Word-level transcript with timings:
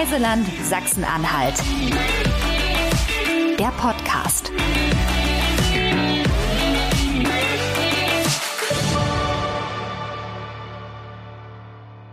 Reiseland 0.00 0.46
Sachsen-Anhalt. 0.62 1.58
Der 3.58 3.70
Podcast. 3.72 4.50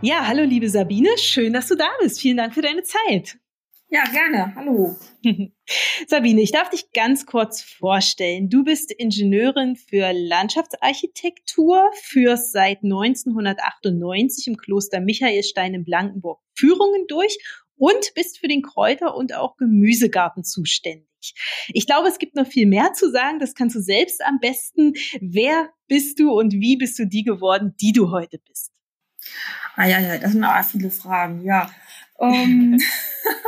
Ja, 0.02 0.26
hallo 0.26 0.42
liebe 0.42 0.68
Sabine, 0.68 1.16
schön, 1.16 1.54
dass 1.54 1.68
du 1.68 1.76
da 1.76 1.88
bist. 2.02 2.20
Vielen 2.20 2.36
Dank 2.36 2.52
für 2.52 2.60
deine 2.60 2.82
Zeit. 2.82 3.38
Ja, 3.88 4.04
gerne. 4.04 4.54
Hallo. 4.54 4.94
Sabine, 6.06 6.42
ich 6.42 6.52
darf 6.52 6.68
dich 6.68 6.92
ganz 6.92 7.24
kurz 7.24 7.62
vorstellen. 7.62 8.50
Du 8.50 8.64
bist 8.64 8.92
Ingenieurin 8.92 9.76
für 9.76 10.12
Landschaftsarchitektur, 10.12 11.90
führst 12.02 12.52
seit 12.52 12.84
1998 12.84 14.46
im 14.48 14.58
Kloster 14.58 15.00
Michaelstein 15.00 15.72
in 15.72 15.84
Blankenburg 15.84 16.38
Führungen 16.54 17.06
durch 17.08 17.38
und 17.78 18.12
bist 18.14 18.38
für 18.38 18.48
den 18.48 18.62
Kräuter- 18.62 19.14
und 19.14 19.34
auch 19.34 19.56
Gemüsegarten 19.56 20.44
zuständig. 20.44 21.06
Ich 21.68 21.86
glaube, 21.86 22.08
es 22.08 22.18
gibt 22.18 22.36
noch 22.36 22.46
viel 22.46 22.66
mehr 22.66 22.92
zu 22.92 23.10
sagen. 23.10 23.38
Das 23.38 23.54
kannst 23.54 23.74
du 23.76 23.80
selbst 23.80 24.22
am 24.24 24.38
besten. 24.40 24.94
Wer 25.20 25.70
bist 25.88 26.20
du 26.20 26.32
und 26.32 26.52
wie 26.54 26.76
bist 26.76 26.98
du 26.98 27.06
die 27.06 27.24
geworden, 27.24 27.74
die 27.80 27.92
du 27.92 28.10
heute 28.10 28.38
bist? 28.46 28.72
Ah 29.74 29.86
ja, 29.86 29.98
ja, 29.98 30.18
das 30.18 30.32
sind 30.32 30.44
auch 30.44 30.64
viele 30.64 30.90
Fragen. 30.90 31.44
Ja, 31.44 31.70
um, 32.14 32.78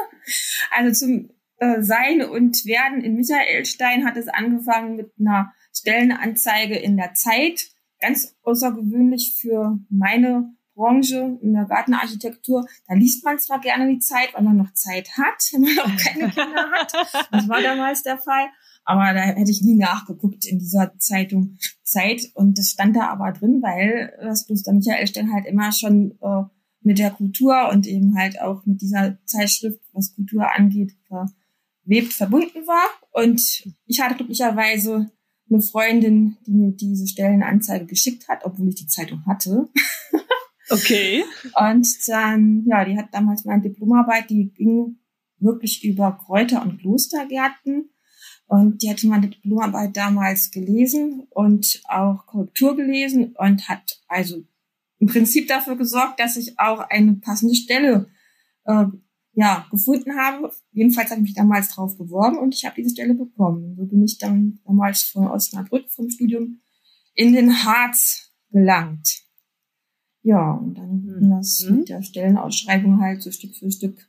also 0.70 1.06
zum 1.06 1.30
äh, 1.58 1.82
Sein 1.82 2.22
und 2.22 2.64
Werden 2.64 3.02
in 3.02 3.14
Michaelstein 3.14 4.04
hat 4.04 4.16
es 4.16 4.28
angefangen 4.28 4.96
mit 4.96 5.12
einer 5.18 5.52
Stellenanzeige 5.74 6.76
in 6.76 6.96
der 6.96 7.14
Zeit. 7.14 7.70
Ganz 8.00 8.36
außergewöhnlich 8.42 9.36
für 9.40 9.78
meine 9.90 10.54
Branche 10.80 11.38
in 11.42 11.52
der 11.52 11.66
Gartenarchitektur. 11.66 12.66
Da 12.88 12.94
liest 12.94 13.22
man 13.22 13.38
zwar 13.38 13.60
gerne 13.60 13.86
die 13.86 13.98
Zeit, 13.98 14.32
weil 14.32 14.42
man 14.42 14.56
noch 14.56 14.72
Zeit 14.72 15.10
hat, 15.18 15.42
wenn 15.52 15.60
man 15.60 15.74
noch 15.74 15.96
keine 15.96 16.30
Kinder 16.30 16.70
hat. 16.72 16.92
Das 17.30 17.48
war 17.48 17.60
damals 17.60 18.02
der 18.02 18.16
Fall. 18.16 18.46
Aber 18.84 19.12
da 19.12 19.20
hätte 19.20 19.50
ich 19.50 19.62
nie 19.62 19.76
nachgeguckt 19.76 20.46
in 20.46 20.58
dieser 20.58 20.98
Zeitung 20.98 21.58
Zeit. 21.82 22.22
Und 22.34 22.58
das 22.58 22.70
stand 22.70 22.96
da 22.96 23.08
aber 23.08 23.32
drin, 23.32 23.60
weil 23.62 24.12
das 24.22 24.46
Kloster 24.46 24.72
Michaelstein 24.72 25.32
halt 25.32 25.46
immer 25.46 25.70
schon 25.70 26.18
äh, 26.22 26.44
mit 26.80 26.98
der 26.98 27.10
Kultur 27.10 27.68
und 27.70 27.86
eben 27.86 28.16
halt 28.16 28.40
auch 28.40 28.64
mit 28.64 28.80
dieser 28.80 29.18
Zeitschrift, 29.26 29.80
was 29.92 30.14
Kultur 30.14 30.50
angeht, 30.50 30.96
verwebt 31.06 32.14
verbunden 32.14 32.66
war. 32.66 32.88
Und 33.12 33.64
ich 33.84 34.00
hatte 34.00 34.16
glücklicherweise 34.16 35.10
eine 35.50 35.60
Freundin, 35.60 36.36
die 36.46 36.52
mir 36.52 36.72
diese 36.72 37.06
Stellenanzeige 37.06 37.84
geschickt 37.86 38.28
hat, 38.28 38.44
obwohl 38.44 38.68
ich 38.68 38.76
die 38.76 38.86
Zeitung 38.86 39.24
hatte. 39.26 39.68
Okay. 40.70 41.24
Und 41.54 41.86
dann, 42.08 42.64
ja, 42.66 42.84
die 42.84 42.96
hat 42.96 43.08
damals 43.12 43.44
meine 43.44 43.62
Diplomarbeit, 43.62 44.30
die 44.30 44.52
ging 44.52 44.98
wirklich 45.38 45.84
über 45.84 46.12
Kräuter- 46.12 46.62
und 46.62 46.78
Klostergärten. 46.78 47.90
Und 48.46 48.82
die 48.82 48.90
hatte 48.90 49.06
meine 49.06 49.28
Diplomarbeit 49.28 49.96
damals 49.96 50.50
gelesen 50.50 51.26
und 51.30 51.80
auch 51.88 52.26
Korrektur 52.26 52.76
gelesen 52.76 53.34
und 53.36 53.68
hat 53.68 54.00
also 54.08 54.42
im 54.98 55.06
Prinzip 55.06 55.48
dafür 55.48 55.76
gesorgt, 55.76 56.20
dass 56.20 56.36
ich 56.36 56.58
auch 56.58 56.80
eine 56.80 57.14
passende 57.14 57.54
Stelle 57.54 58.08
äh, 58.64 58.86
ja, 59.34 59.66
gefunden 59.70 60.18
habe. 60.18 60.52
Jedenfalls 60.72 61.10
habe 61.10 61.20
ich 61.20 61.28
mich 61.28 61.34
damals 61.34 61.68
drauf 61.68 61.96
beworben 61.96 62.38
und 62.38 62.54
ich 62.54 62.64
habe 62.64 62.74
diese 62.76 62.90
Stelle 62.90 63.14
bekommen. 63.14 63.76
So 63.76 63.86
bin 63.86 64.02
ich 64.02 64.18
dann 64.18 64.58
damals 64.64 65.02
von 65.04 65.28
Osnabrück 65.28 65.88
vom 65.90 66.10
Studium 66.10 66.60
in 67.14 67.32
den 67.32 67.64
Harz 67.64 68.32
gelangt. 68.50 69.29
Ja, 70.22 70.52
und 70.52 70.74
dann 70.74 71.02
mhm. 71.02 71.30
das 71.30 71.66
mit 71.68 71.88
der 71.88 72.02
Stellenausschreibung 72.02 73.00
halt 73.00 73.22
so 73.22 73.30
Stück 73.30 73.56
für 73.56 73.70
Stück 73.70 74.06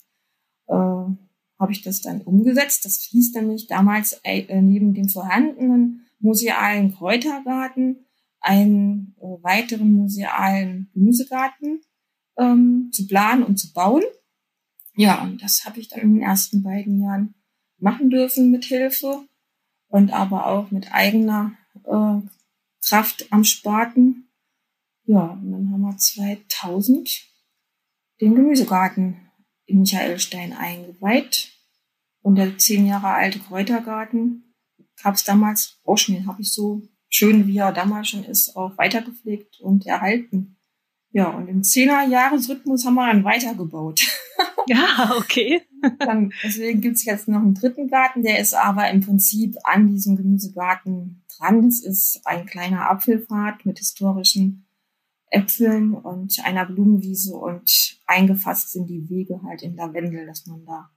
äh, 0.67 0.73
habe 0.73 1.71
ich 1.71 1.83
das 1.83 2.01
dann 2.01 2.21
umgesetzt. 2.21 2.85
Das 2.85 2.97
fließt 2.97 3.35
nämlich 3.35 3.67
damals 3.67 4.19
äh, 4.23 4.61
neben 4.61 4.93
dem 4.93 5.07
vorhandenen 5.07 6.05
musealen 6.19 6.93
Kräutergarten 6.95 8.05
einen 8.41 9.15
äh, 9.19 9.43
weiteren 9.43 9.93
musealen 9.93 10.89
Gemüsegarten 10.93 11.81
ähm, 12.37 12.89
zu 12.91 13.07
planen 13.07 13.43
und 13.43 13.57
zu 13.57 13.71
bauen. 13.71 14.03
Ja, 14.95 15.21
und 15.21 15.41
das 15.41 15.65
habe 15.65 15.79
ich 15.79 15.87
dann 15.87 16.01
in 16.01 16.15
den 16.15 16.23
ersten 16.23 16.63
beiden 16.63 17.01
Jahren 17.01 17.35
machen 17.77 18.09
dürfen 18.09 18.51
mit 18.51 18.65
Hilfe 18.65 19.23
und 19.87 20.11
aber 20.11 20.47
auch 20.47 20.71
mit 20.71 20.91
eigener 20.93 21.53
äh, 21.85 22.27
Kraft 22.83 23.27
am 23.31 23.43
Spaten. 23.43 24.27
Ja, 25.05 25.31
und 25.41 25.51
dann 25.51 25.71
haben 25.71 25.81
wir 25.81 25.97
2000 25.97 27.27
den 28.21 28.35
Gemüsegarten 28.35 29.31
in 29.65 29.79
Michaelstein 29.79 30.53
eingeweiht. 30.53 31.49
Und 32.21 32.35
der 32.35 32.57
zehn 32.57 32.85
Jahre 32.85 33.07
alte 33.07 33.39
Kräutergarten 33.39 34.53
gab 35.01 35.15
es 35.15 35.23
damals 35.23 35.79
auch 35.83 35.97
schon, 35.97 36.15
den 36.15 36.27
habe 36.27 36.41
ich 36.41 36.53
so 36.53 36.83
schön, 37.09 37.47
wie 37.47 37.57
er 37.57 37.71
damals 37.71 38.09
schon 38.09 38.23
ist, 38.23 38.55
auch 38.55 38.77
weitergepflegt 38.77 39.59
und 39.59 39.87
erhalten. 39.87 40.57
Ja, 41.11 41.29
und 41.29 41.47
im 41.47 41.63
Zehner-Jahresrhythmus 41.63 42.85
haben 42.85 42.95
wir 42.95 43.07
dann 43.07 43.23
weitergebaut. 43.23 44.01
Ja, 44.67 45.15
okay. 45.17 45.63
dann, 45.99 46.31
deswegen 46.43 46.81
gibt's 46.81 47.03
jetzt 47.03 47.27
noch 47.27 47.41
einen 47.41 47.55
dritten 47.55 47.87
Garten, 47.89 48.21
der 48.21 48.39
ist 48.39 48.53
aber 48.53 48.89
im 48.89 49.01
Prinzip 49.01 49.57
an 49.63 49.87
diesem 49.87 50.15
Gemüsegarten 50.15 51.23
dran. 51.35 51.63
Das 51.63 51.79
ist 51.79 52.21
ein 52.25 52.45
kleiner 52.45 52.89
Apfelpfad 52.89 53.65
mit 53.65 53.79
historischen 53.79 54.67
Äpfeln 55.31 55.93
und 55.93 56.39
einer 56.43 56.65
Blumenwiese 56.65 57.35
und 57.35 57.99
eingefasst 58.05 58.71
sind 58.71 58.87
die 58.87 59.09
Wege 59.09 59.41
halt 59.43 59.63
in 59.63 59.75
Lavendel, 59.75 60.27
dass 60.27 60.45
man 60.45 60.65
da. 60.65 60.91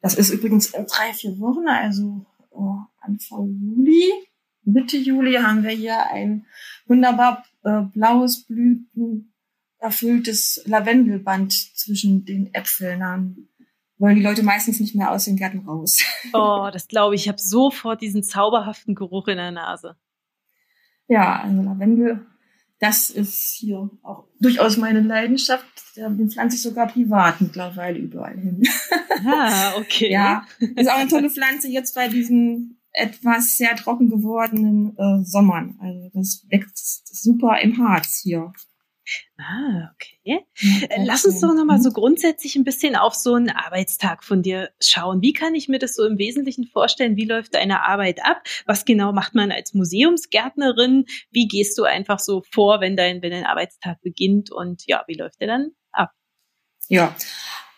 Das 0.00 0.14
ist 0.14 0.30
übrigens 0.30 0.70
in 0.70 0.86
drei, 0.86 1.12
vier 1.12 1.38
Wochen, 1.40 1.66
also 1.68 2.24
oh, 2.50 2.76
Anfang 3.00 3.58
Juli, 3.58 4.12
Mitte 4.64 4.96
Juli 4.96 5.34
haben 5.34 5.62
wir 5.62 5.70
hier 5.70 6.10
ein 6.10 6.46
wunderbar 6.86 7.44
äh, 7.64 7.82
blaues 7.82 8.44
Blüten 8.46 9.32
erfülltes 9.78 10.62
Lavendelband 10.66 11.52
zwischen 11.52 12.24
den 12.24 12.52
Äpfeln. 12.54 13.00
Dann 13.00 13.48
wollen 13.96 14.16
die 14.16 14.22
Leute 14.22 14.42
meistens 14.42 14.78
nicht 14.78 14.94
mehr 14.94 15.10
aus 15.10 15.24
den 15.24 15.36
Gärten 15.36 15.60
raus. 15.60 16.02
Oh, 16.32 16.68
das 16.70 16.86
glaube 16.86 17.14
ich. 17.14 17.22
Ich 17.22 17.28
habe 17.28 17.40
sofort 17.40 18.02
diesen 18.02 18.22
zauberhaften 18.22 18.94
Geruch 18.94 19.28
in 19.28 19.38
der 19.38 19.50
Nase. 19.50 19.96
Ja, 21.08 21.40
also 21.40 21.62
Lavendel, 21.62 22.26
das 22.80 23.10
ist 23.10 23.56
hier 23.58 23.90
auch 24.02 24.24
durchaus 24.40 24.78
meine 24.78 25.00
Leidenschaft. 25.00 25.66
Den 25.96 26.30
pflanze 26.30 26.56
ich 26.56 26.62
sogar 26.62 26.88
privat 26.88 27.40
mittlerweile 27.40 27.98
überall 27.98 28.36
hin. 28.38 28.62
Ah, 29.22 29.74
okay. 29.76 30.10
ja, 30.10 30.46
ist 30.76 30.88
auch 30.88 30.94
eine 30.94 31.10
tolle 31.10 31.28
Pflanze 31.28 31.68
jetzt 31.68 31.94
bei 31.94 32.08
diesen 32.08 32.80
etwas 32.92 33.58
sehr 33.58 33.76
trocken 33.76 34.08
gewordenen 34.08 34.96
äh, 34.96 35.22
Sommern. 35.24 35.78
Also 35.78 36.10
das 36.14 36.46
wächst 36.48 37.22
super 37.22 37.60
im 37.60 37.76
Harz 37.76 38.20
hier. 38.22 38.50
Ah, 39.38 39.90
okay. 39.94 40.18
Ja, 40.22 40.38
Lass 41.04 41.24
uns 41.24 41.40
doch 41.40 41.54
nochmal 41.54 41.80
so 41.80 41.90
grundsätzlich 41.90 42.56
ein 42.56 42.64
bisschen 42.64 42.94
auf 42.94 43.14
so 43.14 43.34
einen 43.34 43.50
Arbeitstag 43.50 44.22
von 44.22 44.42
dir 44.42 44.70
schauen. 44.80 45.22
Wie 45.22 45.32
kann 45.32 45.54
ich 45.54 45.68
mir 45.68 45.78
das 45.78 45.94
so 45.94 46.04
im 46.04 46.18
Wesentlichen 46.18 46.66
vorstellen? 46.66 47.16
Wie 47.16 47.24
läuft 47.24 47.54
deine 47.54 47.82
Arbeit 47.82 48.24
ab? 48.24 48.42
Was 48.66 48.84
genau 48.84 49.12
macht 49.12 49.34
man 49.34 49.50
als 49.50 49.74
Museumsgärtnerin? 49.74 51.06
Wie 51.30 51.48
gehst 51.48 51.78
du 51.78 51.84
einfach 51.84 52.18
so 52.18 52.42
vor, 52.50 52.80
wenn 52.80 52.96
dein, 52.96 53.22
wenn 53.22 53.30
dein 53.30 53.46
Arbeitstag 53.46 54.00
beginnt? 54.02 54.52
Und 54.52 54.86
ja, 54.86 55.04
wie 55.06 55.14
läuft 55.14 55.40
der 55.40 55.48
dann 55.48 55.70
ab? 55.92 56.12
Ja, 56.88 57.16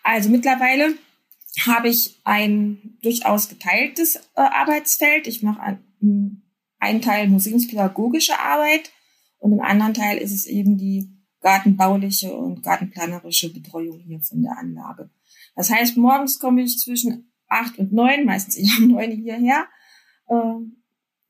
also 0.03 0.29
mittlerweile 0.29 0.95
habe 1.65 1.87
ich 1.87 2.19
ein 2.23 2.97
durchaus 3.01 3.47
geteiltes 3.47 4.15
äh, 4.15 4.41
Arbeitsfeld. 4.41 5.27
Ich 5.27 5.43
mache 5.43 5.61
ein, 5.61 6.41
einen 6.79 7.01
Teil 7.01 7.27
museumspädagogische 7.27 8.39
Arbeit 8.39 8.91
und 9.37 9.53
im 9.53 9.61
anderen 9.61 9.93
Teil 9.93 10.17
ist 10.17 10.31
es 10.31 10.45
eben 10.45 10.77
die 10.77 11.12
gartenbauliche 11.43 12.33
und 12.33 12.63
gartenplanerische 12.63 13.53
Betreuung 13.53 13.99
hier 13.99 14.21
von 14.21 14.41
der 14.41 14.57
Anlage. 14.57 15.09
Das 15.55 15.69
heißt, 15.69 15.97
morgens 15.97 16.39
komme 16.39 16.63
ich 16.63 16.79
zwischen 16.79 17.31
acht 17.47 17.77
und 17.77 17.93
neun, 17.93 18.25
meistens 18.25 18.55
eher 18.55 18.77
um 18.79 18.87
neun 18.87 19.11
hierher, 19.11 19.67
äh, 20.27 20.35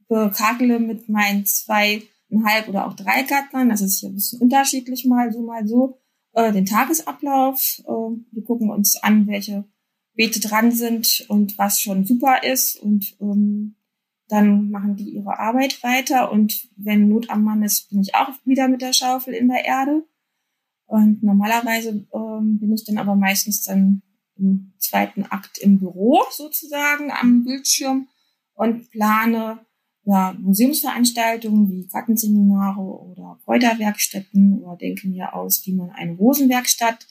bekakele 0.07 0.79
mit 0.79 1.09
meinen 1.09 1.45
zweieinhalb 1.45 2.69
oder 2.69 2.87
auch 2.87 2.93
drei 2.93 3.23
Gärtnern, 3.23 3.69
das 3.69 3.81
ist 3.81 3.99
hier 3.99 4.09
ein 4.09 4.15
bisschen 4.15 4.39
unterschiedlich 4.39 5.05
mal 5.05 5.31
so, 5.33 5.41
mal 5.41 5.67
so, 5.67 5.99
äh, 6.33 6.53
den 6.53 6.65
Tagesablauf. 6.65 7.81
Äh, 7.85 7.91
wir 8.31 8.43
gucken 8.45 8.69
uns 8.69 8.95
an, 8.95 9.27
welche 9.27 9.65
Beete 10.15 10.39
dran 10.39 10.71
sind 10.71 11.25
und 11.27 11.57
was 11.57 11.81
schon 11.81 12.05
super 12.05 12.43
ist 12.43 12.75
und 12.75 13.17
ähm, 13.19 13.75
dann 14.33 14.71
machen 14.71 14.95
die 14.95 15.11
ihre 15.11 15.37
Arbeit 15.37 15.83
weiter 15.83 16.31
und 16.31 16.67
wenn 16.75 17.07
Not 17.07 17.29
am 17.29 17.43
Mann 17.43 17.61
ist, 17.61 17.91
bin 17.91 18.01
ich 18.01 18.15
auch 18.15 18.29
wieder 18.45 18.67
mit 18.67 18.81
der 18.81 18.91
Schaufel 18.91 19.35
in 19.35 19.47
der 19.47 19.63
Erde. 19.63 20.03
Und 20.87 21.21
normalerweise 21.21 22.07
ähm, 22.11 22.57
bin 22.59 22.73
ich 22.73 22.83
dann 22.83 22.97
aber 22.97 23.15
meistens 23.15 23.61
dann 23.61 24.01
im 24.35 24.73
zweiten 24.79 25.25
Akt 25.25 25.59
im 25.59 25.77
Büro 25.77 26.23
sozusagen 26.31 27.11
am 27.11 27.43
Bildschirm 27.43 28.07
und 28.55 28.89
plane 28.89 29.59
ja, 30.03 30.35
Museumsveranstaltungen 30.39 31.69
wie 31.69 31.87
Gartenseminare 31.87 32.81
oder 32.81 33.39
Kräuterwerkstätten 33.45 34.63
oder 34.63 34.77
denke 34.77 35.07
mir 35.09 35.35
aus, 35.35 35.61
wie 35.65 35.73
man 35.73 35.91
eine 35.91 36.13
Rosenwerkstatt 36.13 37.05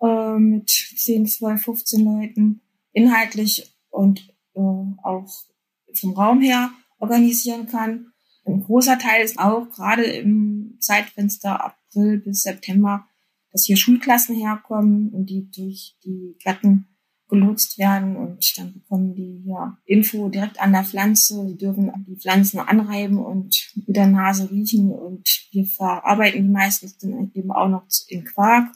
äh, 0.00 0.38
mit 0.38 0.70
10, 0.70 1.24
12, 1.24 1.62
15 1.62 2.04
Leuten 2.04 2.62
inhaltlich 2.90 3.72
und 3.90 4.28
äh, 4.54 4.60
auch 4.60 5.48
vom 5.94 6.12
Raum 6.14 6.40
her 6.40 6.70
organisieren 6.98 7.66
kann. 7.66 8.12
Ein 8.44 8.62
großer 8.62 8.98
Teil 8.98 9.24
ist 9.24 9.38
auch 9.38 9.68
gerade 9.70 10.04
im 10.04 10.76
Zeitfenster 10.80 11.64
April 11.64 12.18
bis 12.18 12.42
September, 12.42 13.06
dass 13.52 13.64
hier 13.64 13.76
Schulklassen 13.76 14.36
herkommen 14.36 15.10
und 15.10 15.26
die 15.26 15.50
durch 15.50 15.96
die 16.04 16.36
Gärten 16.42 16.88
gelotst 17.28 17.78
werden 17.78 18.16
und 18.16 18.56
dann 18.56 18.72
bekommen 18.72 19.14
die 19.14 19.44
ja 19.46 19.76
Info 19.84 20.28
direkt 20.30 20.60
an 20.60 20.72
der 20.72 20.84
Pflanze. 20.84 21.46
Die 21.46 21.58
dürfen 21.58 21.92
die 22.06 22.16
Pflanzen 22.16 22.58
anreiben 22.58 23.18
und 23.18 23.70
mit 23.74 23.96
der 23.96 24.06
Nase 24.06 24.50
riechen 24.50 24.90
und 24.90 25.28
wir 25.52 25.66
verarbeiten 25.66 26.42
die 26.42 26.48
meistens 26.48 26.96
dann 26.96 27.30
eben 27.34 27.52
auch 27.52 27.68
noch 27.68 27.86
in 28.08 28.24
Quark 28.24 28.74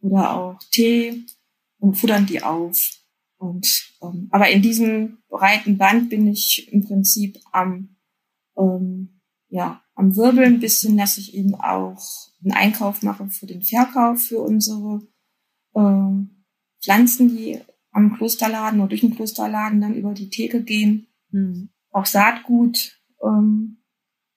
oder 0.00 0.34
auch 0.34 0.58
Tee 0.72 1.26
und 1.78 1.94
futtern 1.94 2.26
die 2.26 2.42
auf. 2.42 2.90
Und 3.46 3.92
ähm, 4.02 4.28
aber 4.30 4.50
in 4.50 4.62
diesem 4.62 5.18
breiten 5.28 5.78
Band 5.78 6.10
bin 6.10 6.26
ich 6.26 6.70
im 6.72 6.84
Prinzip 6.84 7.38
am 7.52 7.96
ähm, 8.56 9.20
ja 9.48 9.82
am 9.94 10.14
Wirbeln, 10.16 10.60
bis 10.60 10.80
hin, 10.80 10.96
dass 10.96 11.16
ich 11.16 11.34
eben 11.34 11.54
auch 11.54 12.30
einen 12.42 12.52
Einkauf 12.52 13.02
mache 13.02 13.28
für 13.30 13.46
den 13.46 13.62
Verkauf 13.62 14.20
für 14.20 14.40
unsere 14.40 15.00
äh, 15.74 16.26
Pflanzen, 16.82 17.28
die 17.28 17.60
am 17.92 18.14
Klosterladen 18.16 18.80
oder 18.80 18.90
durch 18.90 19.00
den 19.00 19.14
Klosterladen 19.14 19.80
dann 19.80 19.94
über 19.94 20.12
die 20.12 20.28
Theke 20.28 20.62
gehen. 20.62 21.06
Mhm. 21.30 21.70
Auch 21.90 22.04
Saatgut, 22.04 23.00
ähm, 23.22 23.78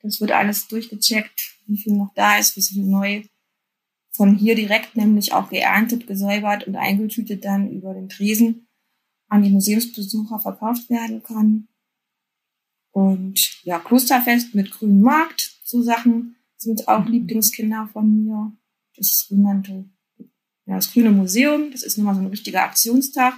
das 0.01 0.21
wird 0.21 0.31
alles 0.31 0.69
durchgecheckt, 0.69 1.57
wie 1.67 1.77
viel 1.77 1.93
noch 1.93 2.13
da 2.15 2.37
ist, 2.37 2.55
wie 2.55 2.61
viel 2.61 2.85
neu 2.85 3.23
von 4.11 4.35
hier 4.35 4.55
direkt 4.55 4.95
nämlich 4.95 5.33
auch 5.33 5.49
geerntet, 5.49 6.07
gesäubert 6.07 6.67
und 6.67 6.77
eingetütet 6.77 7.43
dann 7.43 7.69
über 7.69 7.93
den 7.93 8.07
Tresen 8.07 8.68
an 9.29 9.43
die 9.43 9.51
Museumsbesucher 9.51 10.39
verkauft 10.39 10.89
werden 10.89 11.23
kann. 11.23 11.67
Und 12.91 13.63
ja, 13.63 13.79
Klosterfest 13.79 14.55
mit 14.55 14.71
grünem 14.71 15.01
Markt, 15.01 15.59
so 15.63 15.81
Sachen 15.81 16.35
sind 16.57 16.87
auch 16.87 17.05
mhm. 17.05 17.11
Lieblingskinder 17.11 17.89
von 17.93 18.23
mir. 18.23 18.51
Das 18.97 19.27
sogenannte, 19.27 19.89
ja, 20.65 20.75
das 20.75 20.91
Grüne 20.91 21.11
Museum, 21.11 21.71
das 21.71 21.83
ist 21.83 21.97
nochmal 21.97 22.15
so 22.15 22.21
ein 22.21 22.27
richtiger 22.27 22.63
Aktionstag. 22.63 23.35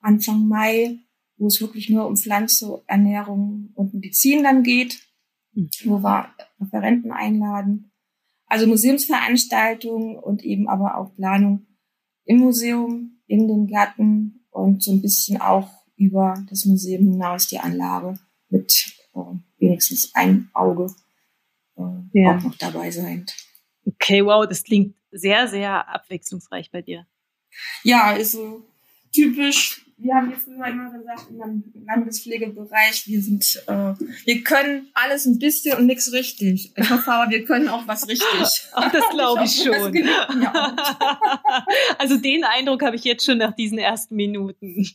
Anfang 0.00 0.48
Mai, 0.48 0.98
wo 1.36 1.46
es 1.46 1.60
wirklich 1.60 1.90
nur 1.90 2.06
um 2.06 2.16
Pflanze, 2.16 2.82
Ernährung 2.86 3.70
und 3.74 3.94
Medizin 3.94 4.42
dann 4.42 4.62
geht, 4.62 4.98
mhm. 5.52 5.70
wo 5.84 6.02
wir 6.02 6.34
Referenten 6.60 7.12
einladen. 7.12 7.92
Also 8.46 8.66
Museumsveranstaltungen 8.66 10.16
und 10.16 10.42
eben 10.42 10.68
aber 10.68 10.96
auch 10.96 11.14
Planung 11.14 11.66
im 12.24 12.38
Museum, 12.38 13.20
in 13.26 13.46
den 13.46 13.66
Gärten 13.66 14.37
und 14.50 14.82
so 14.82 14.92
ein 14.92 15.02
bisschen 15.02 15.40
auch 15.40 15.70
über 15.96 16.34
das 16.48 16.64
Museum 16.64 17.10
hinaus 17.10 17.48
die 17.48 17.58
Anlage 17.58 18.18
mit 18.48 18.92
äh, 19.14 19.20
wenigstens 19.58 20.14
ein 20.14 20.50
Auge 20.54 20.94
äh, 21.76 21.82
ja. 22.12 22.36
auch 22.36 22.42
noch 22.42 22.56
dabei 22.56 22.90
sein. 22.90 23.26
Okay, 23.84 24.24
wow, 24.24 24.46
das 24.46 24.62
klingt 24.62 24.94
sehr, 25.10 25.48
sehr 25.48 25.88
abwechslungsreich 25.88 26.70
bei 26.70 26.82
dir. 26.82 27.06
Ja, 27.82 28.04
also 28.04 28.64
typisch 29.12 29.84
wir 30.00 30.14
haben 30.14 30.28
hier 30.28 30.36
früher 30.36 30.64
immer 30.66 30.90
gesagt, 30.96 31.26
im 31.28 31.64
Landespflegebereich, 31.84 33.08
wir 33.08 33.20
sind, 33.20 33.64
äh, 33.66 33.94
wir 34.24 34.44
können 34.44 34.88
alles 34.94 35.26
ein 35.26 35.40
bisschen 35.40 35.76
und 35.76 35.86
nichts 35.86 36.12
richtig. 36.12 36.72
Ich 36.76 36.90
hoffe 36.90 37.10
aber, 37.12 37.30
wir 37.30 37.44
können 37.44 37.68
auch 37.68 37.86
was 37.88 38.06
richtig. 38.06 38.28
Ach, 38.72 38.92
das 38.92 39.08
glaube 39.10 39.42
ich, 39.44 39.58
ich 39.58 39.64
schon. 39.64 39.92
Ja. 39.94 40.76
also 41.98 42.16
den 42.16 42.44
Eindruck 42.44 42.82
habe 42.82 42.94
ich 42.94 43.02
jetzt 43.02 43.24
schon 43.24 43.38
nach 43.38 43.56
diesen 43.56 43.78
ersten 43.78 44.14
Minuten. 44.14 44.86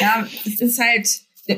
ja, 0.00 0.26
es 0.46 0.60
ist 0.60 0.78
halt 0.80 1.08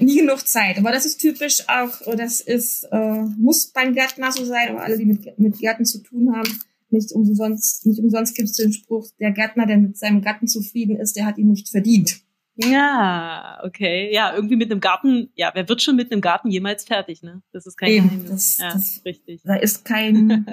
nie 0.03 0.21
genug 0.21 0.49
Zeit. 0.49 0.79
Aber 0.79 0.93
das 0.93 1.05
ist 1.05 1.19
typisch 1.19 1.69
auch, 1.69 1.93
das 2.17 2.41
ist, 2.41 2.85
äh, 2.91 3.23
muss 3.37 3.67
beim 3.67 3.93
Gärtner 3.93 4.33
so 4.33 4.47
sein, 4.47 4.71
aber 4.71 4.83
alle, 4.83 4.97
die 4.97 5.05
mit, 5.05 5.39
mit 5.39 5.59
Gärten 5.59 5.85
zu 5.85 6.03
tun 6.03 6.35
haben, 6.35 6.59
nicht 6.97 7.13
umsonst, 7.13 7.87
nicht 7.87 8.01
umsonst 8.01 8.35
gibt 8.35 8.49
es 8.49 8.57
den 8.57 8.73
Spruch, 8.73 9.09
der 9.21 9.31
Gärtner, 9.31 9.67
der 9.67 9.79
mit 9.79 9.97
seinem 9.97 10.23
Gatten 10.23 10.49
zufrieden 10.49 10.97
ist, 10.97 11.17
der 11.17 11.27
hat 11.27 11.39
ihn 11.39 11.49
nicht 11.49 11.69
verdient. 11.69 12.21
Ja, 12.57 13.61
okay. 13.65 14.13
Ja, 14.13 14.35
irgendwie 14.35 14.57
mit 14.57 14.71
einem 14.71 14.81
Garten, 14.81 15.31
ja, 15.35 15.51
wer 15.55 15.69
wird 15.69 15.83
schon 15.83 15.97
mit 15.97 16.11
einem 16.11 16.23
Garten 16.23 16.51
jemals 16.51 16.85
fertig, 16.85 17.23
ne? 17.23 17.43
Das 17.53 17.67
ist 17.67 17.77
kein 17.77 17.91
Eben, 17.91 18.09
Geheimnis. 18.09 18.57
Das, 18.57 18.59
ja, 18.59 18.73
das, 18.73 19.03
richtig. 19.05 19.43
Da 19.45 19.57
ist 19.57 19.85
kein, 19.85 20.47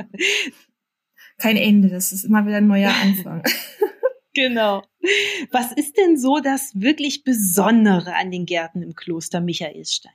kein 1.37 1.55
Ende, 1.55 1.89
das 1.89 2.11
ist 2.11 2.25
immer 2.25 2.45
wieder 2.45 2.57
ein 2.57 2.67
neuer 2.67 2.91
Anfang. 2.93 3.41
genau. 4.33 4.83
Was 5.51 5.71
ist 5.71 5.97
denn 5.97 6.17
so 6.17 6.39
das 6.39 6.71
wirklich 6.75 7.23
Besondere 7.23 8.15
an 8.15 8.31
den 8.31 8.45
Gärten 8.45 8.81
im 8.81 8.95
Kloster 8.95 9.41
Michaelstein? 9.41 10.13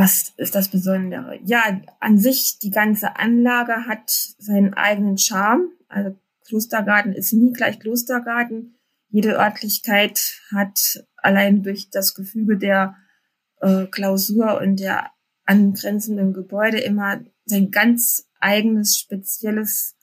Was 0.00 0.32
ist 0.38 0.54
das 0.54 0.68
Besondere? 0.68 1.38
Ja, 1.44 1.78
an 2.00 2.16
sich, 2.16 2.58
die 2.58 2.70
ganze 2.70 3.16
Anlage 3.16 3.86
hat 3.86 4.08
seinen 4.08 4.72
eigenen 4.72 5.18
Charme. 5.18 5.72
Also 5.88 6.16
Klostergarten 6.46 7.12
ist 7.12 7.34
nie 7.34 7.52
gleich 7.52 7.78
Klostergarten. 7.78 8.78
Jede 9.10 9.38
Örtlichkeit 9.38 10.40
hat 10.54 11.04
allein 11.16 11.62
durch 11.62 11.90
das 11.90 12.14
Gefüge 12.14 12.56
der 12.56 12.96
äh, 13.60 13.84
Klausur 13.88 14.58
und 14.62 14.80
der 14.80 15.10
angrenzenden 15.44 16.32
Gebäude 16.32 16.80
immer 16.80 17.20
sein 17.44 17.70
ganz 17.70 18.26
eigenes, 18.40 18.96
spezielles 18.96 19.98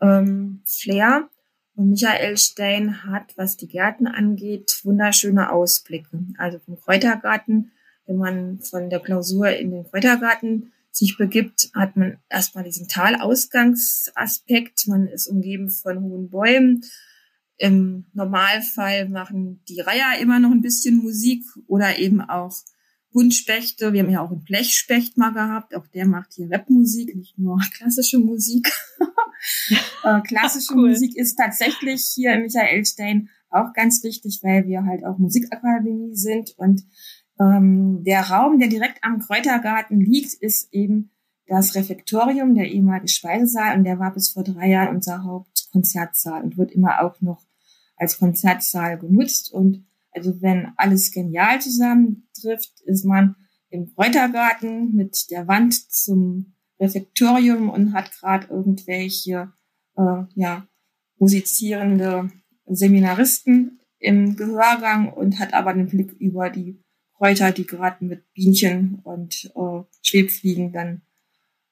ähm, 0.00 0.62
Flair. 0.64 1.28
Und 1.74 1.90
Michael 1.90 2.38
Stein 2.38 3.02
hat, 3.02 3.36
was 3.36 3.56
die 3.56 3.66
Gärten 3.66 4.06
angeht, 4.06 4.78
wunderschöne 4.84 5.50
Ausblicke. 5.50 6.20
Also 6.38 6.60
vom 6.60 6.78
Kräutergarten 6.78 7.72
wenn 8.06 8.16
man 8.16 8.58
von 8.60 8.90
der 8.90 9.00
Klausur 9.00 9.48
in 9.48 9.70
den 9.70 9.84
Kräutergarten 9.84 10.72
sich 10.90 11.16
begibt, 11.16 11.70
hat 11.74 11.96
man 11.96 12.18
erstmal 12.28 12.64
diesen 12.64 12.88
Talausgangsaspekt. 12.88 14.86
Man 14.86 15.08
ist 15.08 15.26
umgeben 15.26 15.68
von 15.70 16.00
hohen 16.00 16.30
Bäumen. 16.30 16.84
Im 17.56 18.06
Normalfall 18.12 19.08
machen 19.08 19.62
die 19.68 19.80
Reiher 19.80 20.18
immer 20.20 20.38
noch 20.38 20.50
ein 20.50 20.62
bisschen 20.62 20.96
Musik 20.96 21.44
oder 21.66 21.98
eben 21.98 22.20
auch 22.20 22.54
Buntspechte. 23.12 23.92
Wir 23.92 24.02
haben 24.02 24.10
ja 24.10 24.20
auch 24.20 24.30
einen 24.30 24.44
Blechspecht 24.44 25.16
mal 25.16 25.32
gehabt. 25.32 25.74
Auch 25.74 25.86
der 25.86 26.06
macht 26.06 26.34
hier 26.34 26.50
Rapmusik, 26.50 27.14
nicht 27.14 27.38
nur 27.38 27.58
klassische 27.76 28.18
Musik. 28.18 28.68
äh, 30.04 30.20
klassische 30.22 30.74
cool. 30.74 30.90
Musik 30.90 31.16
ist 31.16 31.36
tatsächlich 31.36 32.02
hier 32.14 32.34
in 32.34 32.42
Michaelstein 32.42 33.30
auch 33.50 33.72
ganz 33.72 34.02
wichtig, 34.02 34.40
weil 34.42 34.66
wir 34.66 34.84
halt 34.84 35.04
auch 35.04 35.18
Musikakademie 35.18 36.16
sind 36.16 36.54
und 36.58 36.82
ähm, 37.40 38.02
der 38.04 38.22
Raum, 38.22 38.58
der 38.58 38.68
direkt 38.68 39.02
am 39.02 39.18
Kräutergarten 39.18 40.00
liegt, 40.00 40.34
ist 40.34 40.72
eben 40.72 41.10
das 41.46 41.74
Refektorium, 41.74 42.54
der 42.54 42.70
ehemalige 42.70 43.08
Speisesaal, 43.08 43.76
und 43.76 43.84
der 43.84 43.98
war 43.98 44.14
bis 44.14 44.30
vor 44.30 44.44
drei 44.44 44.70
Jahren 44.70 44.94
unser 44.94 45.24
Hauptkonzertsaal 45.24 46.42
und 46.42 46.56
wird 46.56 46.72
immer 46.72 47.02
auch 47.02 47.20
noch 47.20 47.44
als 47.96 48.18
Konzertsaal 48.18 48.98
genutzt. 48.98 49.52
Und 49.52 49.86
also 50.12 50.40
wenn 50.40 50.72
alles 50.76 51.12
genial 51.12 51.60
zusammentrifft, 51.60 52.80
ist 52.84 53.04
man 53.04 53.36
im 53.68 53.92
Kräutergarten 53.94 54.94
mit 54.94 55.30
der 55.30 55.48
Wand 55.48 55.74
zum 55.92 56.54
Refektorium 56.80 57.68
und 57.68 57.92
hat 57.92 58.12
gerade 58.12 58.46
irgendwelche 58.48 59.52
äh, 59.96 60.22
ja, 60.34 60.66
musizierende 61.18 62.30
Seminaristen 62.66 63.80
im 63.98 64.36
Gehörgang 64.36 65.12
und 65.12 65.38
hat 65.38 65.54
aber 65.54 65.74
den 65.74 65.88
Blick 65.88 66.12
über 66.12 66.50
die 66.50 66.83
Kräuter, 67.16 67.52
die 67.52 67.66
gerade 67.66 68.04
mit 68.04 68.32
Bienchen 68.34 69.00
und 69.04 69.50
äh, 69.54 69.82
Schwebfliegen 70.02 70.72
dann 70.72 71.02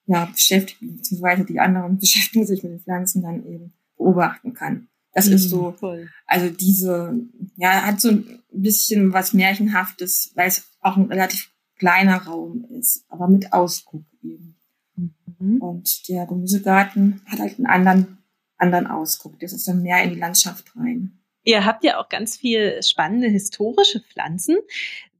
ja 0.05 0.25
beschäftigen, 0.25 0.97
beziehungsweise 0.97 1.45
die 1.45 1.59
anderen 1.59 1.97
beschäftigen 1.99 2.45
sich 2.45 2.63
mit 2.63 2.71
den 2.71 2.79
Pflanzen 2.79 3.21
dann 3.21 3.45
eben 3.45 3.73
beobachten 3.97 4.53
kann. 4.53 4.87
Das 5.13 5.27
mhm, 5.27 5.33
ist 5.33 5.49
so, 5.49 5.71
voll. 5.73 6.09
also 6.25 6.49
diese, 6.49 7.15
ja, 7.55 7.85
hat 7.85 8.01
so 8.01 8.09
ein 8.09 8.41
bisschen 8.51 9.13
was 9.13 9.33
Märchenhaftes, 9.33 10.31
weil 10.35 10.47
es 10.47 10.71
auch 10.81 10.97
ein 10.97 11.05
relativ 11.05 11.51
kleiner 11.77 12.17
Raum 12.23 12.65
ist, 12.71 13.05
aber 13.09 13.27
mit 13.27 13.53
Ausguck 13.53 14.05
eben. 14.21 14.55
Mhm. 14.95 15.61
Und 15.61 16.07
der 16.09 16.25
Gemüsegarten 16.25 17.21
hat 17.25 17.39
halt 17.39 17.57
einen 17.57 17.67
anderen, 17.67 18.17
anderen 18.57 18.87
Ausguck. 18.87 19.39
Das 19.39 19.53
ist 19.53 19.67
dann 19.67 19.83
mehr 19.83 20.01
in 20.03 20.11
die 20.11 20.19
Landschaft 20.19 20.75
rein. 20.75 21.19
Ihr 21.43 21.65
habt 21.65 21.83
ja 21.83 21.99
auch 21.99 22.09
ganz 22.09 22.37
viel 22.37 22.81
spannende 22.81 23.27
historische 23.27 23.99
Pflanzen. 23.99 24.57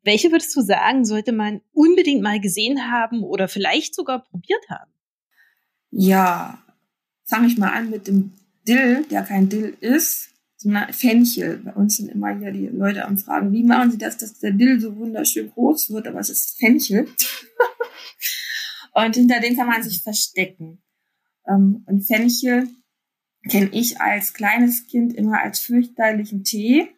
Welche 0.03 0.31
würdest 0.31 0.55
du 0.55 0.61
sagen, 0.61 1.05
sollte 1.05 1.31
man 1.31 1.61
unbedingt 1.71 2.21
mal 2.21 2.39
gesehen 2.39 2.91
haben 2.91 3.23
oder 3.23 3.47
vielleicht 3.47 3.95
sogar 3.95 4.23
probiert 4.23 4.63
haben? 4.69 4.91
Ja, 5.91 6.61
fange 7.25 7.47
ich 7.47 7.57
mal 7.57 7.71
an 7.71 7.89
mit 7.89 8.07
dem 8.07 8.33
Dill, 8.67 9.05
der 9.09 9.23
kein 9.23 9.49
Dill 9.49 9.77
ist, 9.79 10.29
sondern 10.57 10.91
Fenchel. 10.91 11.57
Bei 11.57 11.73
uns 11.73 11.97
sind 11.97 12.09
immer 12.09 12.37
hier 12.37 12.51
die 12.51 12.67
Leute 12.67 13.05
am 13.05 13.17
Fragen, 13.17 13.51
wie 13.53 13.63
machen 13.63 13.91
sie 13.91 13.97
das, 13.97 14.17
dass 14.17 14.39
der 14.39 14.51
Dill 14.51 14.79
so 14.79 14.95
wunderschön 14.95 15.51
groß 15.51 15.91
wird, 15.91 16.07
aber 16.07 16.19
es 16.19 16.29
ist 16.29 16.57
Fenchel. 16.57 17.07
und 18.93 19.15
hinter 19.15 19.39
dem 19.39 19.55
kann 19.55 19.67
man 19.67 19.83
sich 19.83 20.01
verstecken. 20.01 20.81
Ähm, 21.47 21.83
und 21.85 22.01
Fenchel 22.01 22.67
kenne 23.49 23.69
ich 23.73 23.99
als 23.99 24.33
kleines 24.33 24.87
Kind 24.87 25.13
immer 25.13 25.41
als 25.41 25.59
fürchterlichen 25.59 26.43
Tee. 26.43 26.89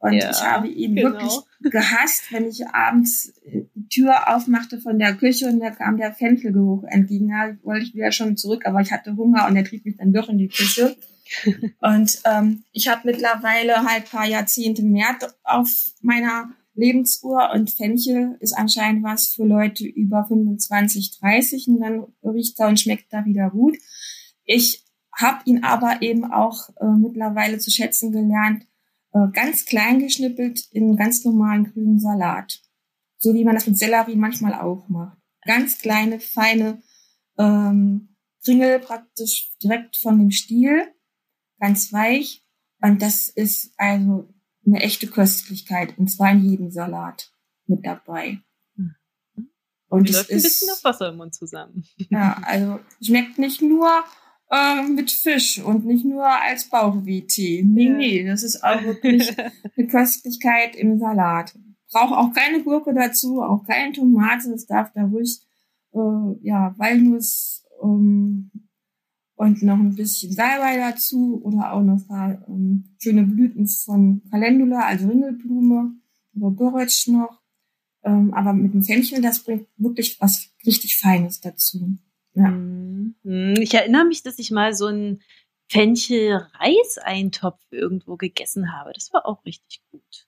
Und 0.00 0.14
ja, 0.14 0.30
ich 0.30 0.42
habe 0.42 0.68
ihn 0.68 0.94
genau. 0.94 1.12
wirklich 1.12 1.32
gehasst, 1.72 2.32
wenn 2.32 2.46
ich 2.46 2.66
abends 2.68 3.32
die 3.44 3.88
Tür 3.88 4.34
aufmachte 4.34 4.80
von 4.80 4.98
der 4.98 5.14
Küche 5.14 5.46
und 5.46 5.60
da 5.60 5.70
kam 5.70 5.96
der 5.96 6.12
Fenchelgeruch 6.12 6.84
entgegen. 6.84 7.28
Da 7.28 7.56
wollte 7.64 7.86
ich 7.86 7.94
wieder 7.94 8.12
schon 8.12 8.36
zurück, 8.36 8.64
aber 8.66 8.80
ich 8.80 8.92
hatte 8.92 9.16
Hunger 9.16 9.46
und 9.48 9.56
er 9.56 9.64
trieb 9.64 9.84
mich 9.84 9.96
dann 9.96 10.12
doch 10.12 10.28
in 10.28 10.38
die 10.38 10.48
Küche. 10.48 10.96
und 11.80 12.20
ähm, 12.24 12.64
ich 12.72 12.88
habe 12.88 13.02
mittlerweile 13.04 13.82
halt 13.84 14.10
paar 14.10 14.26
Jahrzehnte 14.26 14.82
mehr 14.82 15.18
auf 15.44 15.68
meiner 16.00 16.50
Lebensuhr 16.74 17.50
und 17.52 17.70
Fenchel 17.70 18.36
ist 18.38 18.56
anscheinend 18.56 19.02
was 19.02 19.26
für 19.26 19.44
Leute 19.44 19.84
über 19.84 20.24
25, 20.24 21.18
30 21.18 21.68
und 21.68 21.80
dann 21.80 22.06
riecht 22.22 22.58
er 22.60 22.68
und 22.68 22.78
schmeckt 22.78 23.12
da 23.12 23.24
wieder 23.24 23.50
gut. 23.50 23.76
Ich 24.44 24.84
habe 25.12 25.40
ihn 25.44 25.64
aber 25.64 26.02
eben 26.02 26.32
auch 26.32 26.68
äh, 26.80 26.86
mittlerweile 26.86 27.58
zu 27.58 27.72
schätzen 27.72 28.12
gelernt, 28.12 28.64
ganz 29.32 29.64
klein 29.64 29.98
geschnippelt 29.98 30.68
in 30.72 30.96
ganz 30.96 31.24
normalen 31.24 31.72
grünen 31.72 31.98
Salat. 31.98 32.60
So 33.18 33.34
wie 33.34 33.44
man 33.44 33.54
das 33.54 33.66
mit 33.66 33.78
Sellerie 33.78 34.16
manchmal 34.16 34.54
auch 34.54 34.88
macht. 34.88 35.18
Ganz 35.44 35.78
kleine, 35.78 36.20
feine 36.20 36.82
ähm, 37.38 38.16
Kringel 38.44 38.78
praktisch 38.78 39.56
direkt 39.62 39.96
von 39.96 40.18
dem 40.18 40.30
Stiel, 40.30 40.86
ganz 41.58 41.92
weich. 41.92 42.44
Und 42.80 43.02
das 43.02 43.28
ist 43.28 43.72
also 43.76 44.32
eine 44.64 44.80
echte 44.80 45.06
Köstlichkeit. 45.06 45.98
Und 45.98 46.08
zwar 46.08 46.32
in 46.32 46.44
jedem 46.48 46.70
Salat 46.70 47.30
mit 47.66 47.84
dabei. 47.84 48.40
Mhm. 48.74 48.94
Und 49.88 50.08
es 50.08 50.16
ist, 50.16 50.30
ein 50.30 50.42
bisschen 50.42 50.68
das 50.68 50.84
Wasser 50.84 51.08
im 51.08 51.16
Mund 51.16 51.34
zusammen. 51.34 51.84
Ja, 52.10 52.40
also 52.44 52.80
schmeckt 53.02 53.38
nicht 53.38 53.62
nur 53.62 54.04
äh, 54.50 54.82
mit 54.82 55.10
Fisch 55.10 55.60
und 55.62 55.84
nicht 55.84 56.04
nur 56.04 56.26
als 56.26 56.68
Bauchweh-Tee. 56.68 57.64
Nee, 57.64 57.84
ja. 57.84 57.96
nee, 57.96 58.24
das 58.24 58.42
ist 58.42 58.62
auch 58.64 58.82
wirklich 58.82 59.36
eine 59.76 59.86
Köstlichkeit 59.86 60.76
im 60.76 60.98
Salat. 60.98 61.58
Braucht 61.90 62.12
auch 62.12 62.32
keine 62.32 62.62
Gurke 62.62 62.94
dazu, 62.94 63.42
auch 63.42 63.64
keine 63.66 63.92
Tomate. 63.92 64.52
Es 64.52 64.66
darf 64.66 64.92
da 64.92 65.04
ruhig 65.04 65.40
äh, 65.94 66.46
ja, 66.46 66.74
Walnuss 66.78 67.64
ähm, 67.82 68.50
und 69.36 69.62
noch 69.62 69.78
ein 69.78 69.94
bisschen 69.94 70.32
Salbei 70.32 70.76
dazu 70.76 71.40
oder 71.42 71.72
auch 71.72 71.82
noch 71.82 72.02
ähm, 72.10 72.96
schöne 72.98 73.24
Blüten 73.24 73.66
von 73.66 74.22
Calendula, 74.30 74.80
also 74.80 75.08
Ringelblume 75.08 75.92
oder 76.34 76.50
Borretsch 76.50 77.08
noch. 77.08 77.40
Ähm, 78.04 78.32
aber 78.34 78.52
mit 78.52 78.74
dem 78.74 78.82
Fenchel, 78.82 79.20
das 79.20 79.40
bringt 79.40 79.66
wirklich 79.76 80.20
was 80.20 80.50
richtig 80.64 80.98
Feines 80.98 81.40
dazu. 81.40 81.98
Ja. 82.38 82.48
Mhm. 82.48 83.54
Ich 83.60 83.74
erinnere 83.74 84.04
mich, 84.04 84.22
dass 84.22 84.38
ich 84.38 84.50
mal 84.50 84.74
so 84.74 84.86
einen 84.86 85.22
Fenchel-Reiseintopf 85.70 87.60
irgendwo 87.70 88.16
gegessen 88.16 88.72
habe. 88.72 88.92
Das 88.92 89.12
war 89.12 89.26
auch 89.26 89.44
richtig 89.44 89.82
gut. 89.90 90.26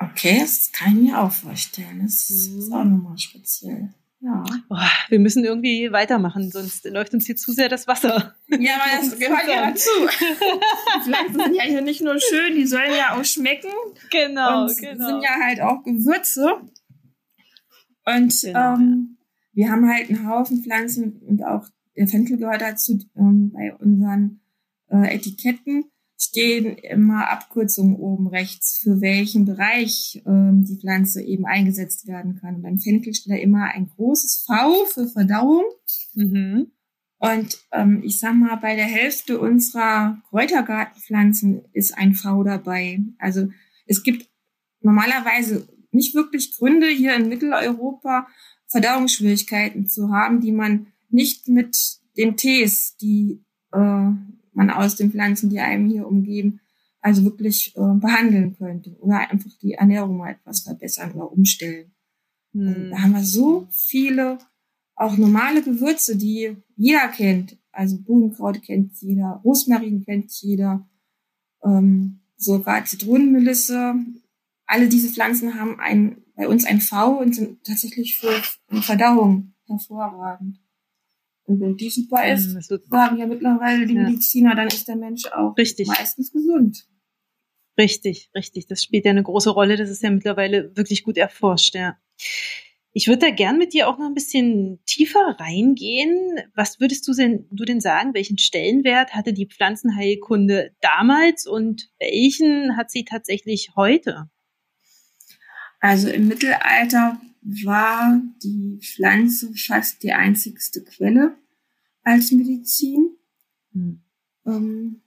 Okay, 0.00 0.38
das 0.40 0.72
kann 0.72 0.96
ich 0.96 1.10
mir 1.10 1.20
auch 1.20 1.32
vorstellen. 1.32 2.00
Das 2.02 2.30
ist 2.30 2.72
auch 2.72 2.84
nochmal 2.84 3.18
speziell. 3.18 3.92
Ja. 4.20 4.44
Boah, 4.68 4.88
wir 5.08 5.20
müssen 5.20 5.44
irgendwie 5.44 5.92
weitermachen, 5.92 6.50
sonst 6.50 6.84
läuft 6.86 7.14
uns 7.14 7.26
hier 7.26 7.36
zu 7.36 7.52
sehr 7.52 7.68
das 7.68 7.86
Wasser. 7.86 8.34
Ja, 8.48 8.74
aber 8.74 8.96
das 9.00 9.16
gehört 9.18 9.46
ja 9.46 9.70
dazu. 9.70 9.90
Die 10.00 11.04
Pflanzen 11.04 11.40
sind 11.40 11.54
ja 11.54 11.62
hier 11.62 11.82
nicht 11.82 12.00
nur 12.00 12.18
schön, 12.20 12.56
die 12.56 12.66
sollen 12.66 12.92
ja 12.96 13.16
auch 13.16 13.24
schmecken. 13.24 13.70
Genau, 14.10 14.62
und 14.64 14.76
genau. 14.78 15.06
sind 15.06 15.22
ja 15.22 15.36
halt 15.40 15.60
auch 15.60 15.84
Gewürze. 15.84 16.62
Und 18.04 18.40
genau. 18.40 18.74
ähm, 18.74 19.17
wir 19.58 19.72
haben 19.72 19.88
halt 19.88 20.08
einen 20.08 20.28
Haufen 20.28 20.62
Pflanzen 20.62 21.20
und 21.26 21.42
auch 21.42 21.66
der 21.96 22.06
Fenchel 22.06 22.36
gehört 22.36 22.62
dazu 22.62 22.96
ähm, 23.16 23.50
bei 23.52 23.74
unseren 23.74 24.40
äh, 24.88 25.16
Etiketten 25.16 25.86
stehen 26.16 26.76
immer 26.78 27.28
Abkürzungen 27.28 27.96
oben 27.96 28.28
rechts, 28.28 28.78
für 28.80 29.00
welchen 29.00 29.46
Bereich 29.46 30.22
ähm, 30.26 30.64
die 30.64 30.76
Pflanze 30.76 31.22
eben 31.22 31.44
eingesetzt 31.44 32.06
werden 32.06 32.38
kann. 32.40 32.56
Und 32.56 32.62
beim 32.62 32.78
Fenchel 32.78 33.14
steht 33.14 33.32
da 33.32 33.36
immer 33.36 33.64
ein 33.74 33.90
großes 33.96 34.44
V 34.46 34.84
für 34.94 35.08
Verdauung. 35.08 35.64
Mhm. 36.14 36.70
Und 37.18 37.58
ähm, 37.72 38.02
ich 38.04 38.20
sag 38.20 38.36
mal, 38.36 38.54
bei 38.56 38.76
der 38.76 38.84
Hälfte 38.84 39.40
unserer 39.40 40.22
Kräutergartenpflanzen 40.28 41.64
ist 41.72 41.98
ein 41.98 42.14
V 42.14 42.44
dabei. 42.44 43.00
Also 43.18 43.48
es 43.86 44.04
gibt 44.04 44.28
normalerweise 44.82 45.68
nicht 45.90 46.14
wirklich 46.14 46.56
Gründe 46.56 46.86
hier 46.86 47.16
in 47.16 47.28
Mitteleuropa 47.28 48.28
Verdauungsschwierigkeiten 48.68 49.86
zu 49.86 50.10
haben, 50.10 50.40
die 50.40 50.52
man 50.52 50.86
nicht 51.10 51.48
mit 51.48 51.98
den 52.16 52.36
Tees, 52.36 52.96
die 52.96 53.42
äh, 53.72 53.78
man 53.78 54.70
aus 54.70 54.96
den 54.96 55.10
Pflanzen, 55.10 55.50
die 55.50 55.60
einem 55.60 55.88
hier 55.88 56.06
umgeben, 56.06 56.60
also 57.00 57.24
wirklich 57.24 57.74
äh, 57.76 57.94
behandeln 57.94 58.56
könnte 58.56 58.96
oder 59.00 59.30
einfach 59.30 59.50
die 59.62 59.74
Ernährung 59.74 60.16
mal 60.16 60.32
etwas 60.32 60.60
verbessern 60.60 61.12
oder 61.12 61.30
umstellen. 61.30 61.92
Hm. 62.52 62.90
Da 62.90 63.02
haben 63.02 63.12
wir 63.12 63.24
so 63.24 63.68
viele 63.70 64.38
auch 64.96 65.16
normale 65.16 65.62
Gewürze, 65.62 66.16
die 66.16 66.56
jeder 66.76 67.08
kennt. 67.08 67.56
Also 67.70 67.98
Bohnenkraut 67.98 68.60
kennt 68.62 69.00
jeder, 69.00 69.40
Rosmarin 69.44 70.04
kennt 70.04 70.32
jeder, 70.42 70.88
ähm, 71.62 72.20
sogar 72.36 72.84
Zitronenmelisse. 72.84 73.94
Alle 74.68 74.88
diese 74.88 75.08
Pflanzen 75.08 75.58
haben 75.58 75.80
ein, 75.80 76.22
bei 76.36 76.46
uns 76.46 76.64
ein 76.64 76.80
V 76.80 77.18
und 77.18 77.34
sind 77.34 77.64
tatsächlich 77.64 78.16
für 78.16 78.42
Verdauung 78.80 79.54
hervorragend. 79.66 80.60
Und 81.44 81.60
wenn 81.60 81.76
die 81.76 81.88
super 81.88 82.30
ist, 82.30 82.54
mhm, 82.54 82.80
sagen 82.90 83.16
ja 83.16 83.26
mittlerweile 83.26 83.86
die 83.86 83.94
ja. 83.94 84.02
Mediziner, 84.02 84.54
dann 84.54 84.68
ist 84.68 84.86
der 84.86 84.96
Mensch 84.96 85.24
auch 85.32 85.56
richtig. 85.56 85.88
meistens 85.88 86.30
gesund. 86.30 86.86
Richtig, 87.78 88.30
richtig. 88.34 88.66
Das 88.66 88.84
spielt 88.84 89.06
ja 89.06 89.12
eine 89.12 89.22
große 89.22 89.50
Rolle. 89.50 89.76
Das 89.76 89.88
ist 89.88 90.02
ja 90.02 90.10
mittlerweile 90.10 90.76
wirklich 90.76 91.04
gut 91.04 91.16
erforscht, 91.16 91.74
ja. 91.74 91.96
Ich 92.92 93.06
würde 93.06 93.26
da 93.26 93.30
gern 93.30 93.56
mit 93.56 93.72
dir 93.72 93.88
auch 93.88 93.98
noch 93.98 94.06
ein 94.06 94.14
bisschen 94.14 94.80
tiefer 94.84 95.36
reingehen. 95.38 96.40
Was 96.54 96.80
würdest 96.80 97.06
du 97.08 97.14
denn, 97.14 97.46
du 97.50 97.64
denn 97.64 97.80
sagen? 97.80 98.12
Welchen 98.12 98.36
Stellenwert 98.36 99.14
hatte 99.14 99.32
die 99.32 99.46
Pflanzenheilkunde 99.46 100.74
damals 100.80 101.46
und 101.46 101.88
welchen 101.98 102.76
hat 102.76 102.90
sie 102.90 103.04
tatsächlich 103.04 103.70
heute? 103.76 104.28
Also 105.80 106.08
im 106.08 106.28
Mittelalter 106.28 107.20
war 107.42 108.20
die 108.42 108.80
Pflanze 108.82 109.54
fast 109.54 110.02
die 110.02 110.12
einzigste 110.12 110.84
Quelle 110.84 111.36
als 112.02 112.32
Medizin. 112.32 113.16
Mhm. 113.72 114.02
Ähm, 114.46 115.02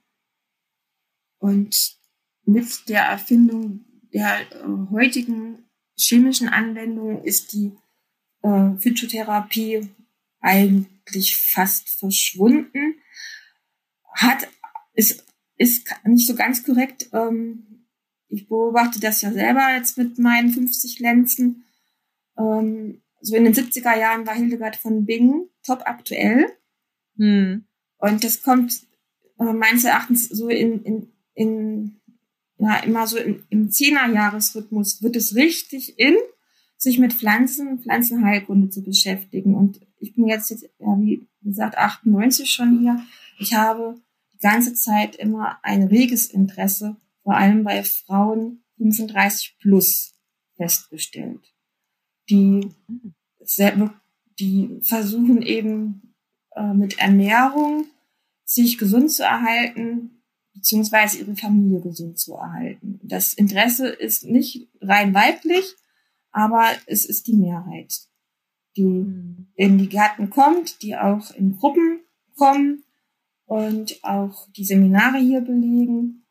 und 1.38 1.96
mit 2.44 2.88
der 2.88 3.02
Erfindung 3.02 3.84
der 4.12 4.40
äh, 4.52 4.66
heutigen 4.90 5.64
chemischen 5.96 6.48
Anwendung 6.48 7.22
ist 7.22 7.52
die 7.52 7.72
äh, 8.42 8.76
Phytotherapie 8.78 9.88
eigentlich 10.40 11.36
fast 11.36 11.88
verschwunden. 11.90 12.96
Hat, 14.14 14.48
ist, 14.94 15.24
ist 15.56 15.88
nicht 16.04 16.26
so 16.26 16.34
ganz 16.34 16.64
korrekt. 16.64 17.08
Ähm, 17.12 17.71
ich 18.32 18.48
beobachte 18.48 18.98
das 18.98 19.20
ja 19.20 19.30
selber 19.30 19.74
jetzt 19.76 19.98
mit 19.98 20.18
meinen 20.18 20.50
50 20.50 20.98
Lenzen. 21.00 21.64
Ähm, 22.38 23.02
so 23.20 23.36
in 23.36 23.44
den 23.44 23.54
70er 23.54 23.96
Jahren 23.96 24.26
war 24.26 24.34
Hildegard 24.34 24.76
von 24.76 25.04
Bingen 25.04 25.48
top 25.62 25.82
aktuell. 25.84 26.46
Hm. 27.18 27.64
Und 27.98 28.24
das 28.24 28.42
kommt 28.42 28.82
äh, 29.38 29.52
meines 29.52 29.84
Erachtens 29.84 30.28
so 30.28 30.48
in, 30.48 30.82
in, 30.82 31.12
in 31.34 32.00
ja, 32.58 32.76
immer 32.78 33.06
so 33.06 33.18
im, 33.18 33.44
im 33.50 33.70
Zehnerjahresrhythmus 33.70 35.02
wird 35.02 35.16
es 35.16 35.34
richtig 35.34 35.98
in, 35.98 36.16
sich 36.78 36.98
mit 36.98 37.12
Pflanzen, 37.12 37.80
Pflanzenheilkunde 37.80 38.70
zu 38.70 38.82
beschäftigen. 38.82 39.54
Und 39.54 39.80
ich 39.98 40.14
bin 40.14 40.26
jetzt, 40.26 40.50
jetzt 40.50 40.64
ja, 40.78 40.98
wie 40.98 41.26
gesagt, 41.42 41.76
98 41.76 42.50
schon 42.50 42.80
hier. 42.80 43.04
Ich 43.38 43.54
habe 43.54 44.00
die 44.32 44.38
ganze 44.38 44.72
Zeit 44.74 45.16
immer 45.16 45.58
ein 45.62 45.82
reges 45.82 46.26
Interesse, 46.26 46.96
vor 47.22 47.34
allem 47.36 47.64
bei 47.64 47.82
Frauen 47.82 48.64
35 48.78 49.56
plus 49.60 50.14
festgestellt 50.56 51.52
die, 52.32 52.70
die 54.38 54.80
versuchen 54.82 55.42
eben 55.42 56.14
äh, 56.54 56.72
mit 56.72 56.98
Ernährung 56.98 57.86
sich 58.44 58.78
gesund 58.78 59.10
zu 59.10 59.22
erhalten, 59.22 60.22
beziehungsweise 60.54 61.18
ihre 61.18 61.36
Familie 61.36 61.80
gesund 61.80 62.18
zu 62.18 62.34
erhalten. 62.34 63.00
Das 63.02 63.34
Interesse 63.34 63.88
ist 63.88 64.24
nicht 64.24 64.68
rein 64.80 65.14
weiblich, 65.14 65.74
aber 66.30 66.64
es 66.86 67.04
ist 67.04 67.26
die 67.26 67.36
Mehrheit, 67.36 67.94
die 68.76 68.84
mhm. 68.84 69.48
in 69.54 69.78
die 69.78 69.88
Gärten 69.88 70.30
kommt, 70.30 70.82
die 70.82 70.96
auch 70.96 71.30
in 71.34 71.56
Gruppen 71.56 72.00
kommen 72.36 72.84
und 73.46 74.02
auch 74.02 74.48
die 74.52 74.64
Seminare 74.64 75.18
hier 75.18 75.40
belegen 75.40 76.21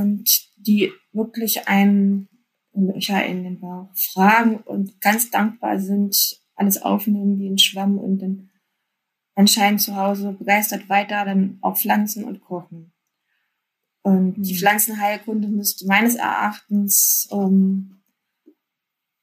und 0.00 0.24
die 0.56 0.92
wirklich 1.12 1.68
einen 1.68 2.28
Löcher 2.74 3.24
in 3.24 3.44
den 3.44 3.60
Bauch, 3.60 3.90
fragen 3.94 4.56
und 4.58 5.00
ganz 5.00 5.30
dankbar 5.30 5.78
sind, 5.78 6.40
alles 6.54 6.80
aufnehmen 6.80 7.38
wie 7.38 7.48
ein 7.48 7.58
Schwamm 7.58 7.98
und 7.98 8.18
dann 8.20 8.50
anscheinend 9.34 9.80
zu 9.80 9.96
Hause 9.96 10.32
begeistert 10.32 10.88
weiter 10.88 11.24
dann 11.24 11.58
auch 11.60 11.76
pflanzen 11.76 12.24
und 12.24 12.40
kochen. 12.40 12.92
Und 14.02 14.38
mhm. 14.38 14.42
die 14.42 14.56
Pflanzenheilkunde 14.56 15.48
müsste 15.48 15.86
meines 15.86 16.14
Erachtens 16.16 17.28
ähm, 17.30 18.02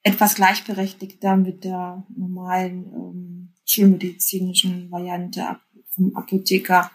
etwas 0.03 0.35
gleichberechtigter 0.35 1.35
mit 1.35 1.63
der 1.63 2.05
normalen 2.15 2.85
ähm, 2.93 3.53
schulmedizinischen 3.65 4.89
Variante 4.89 5.59
vom 5.89 6.15
Apotheker 6.15 6.91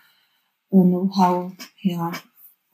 äh, 0.70 0.76
Know-how 0.76 1.52
her 1.76 2.12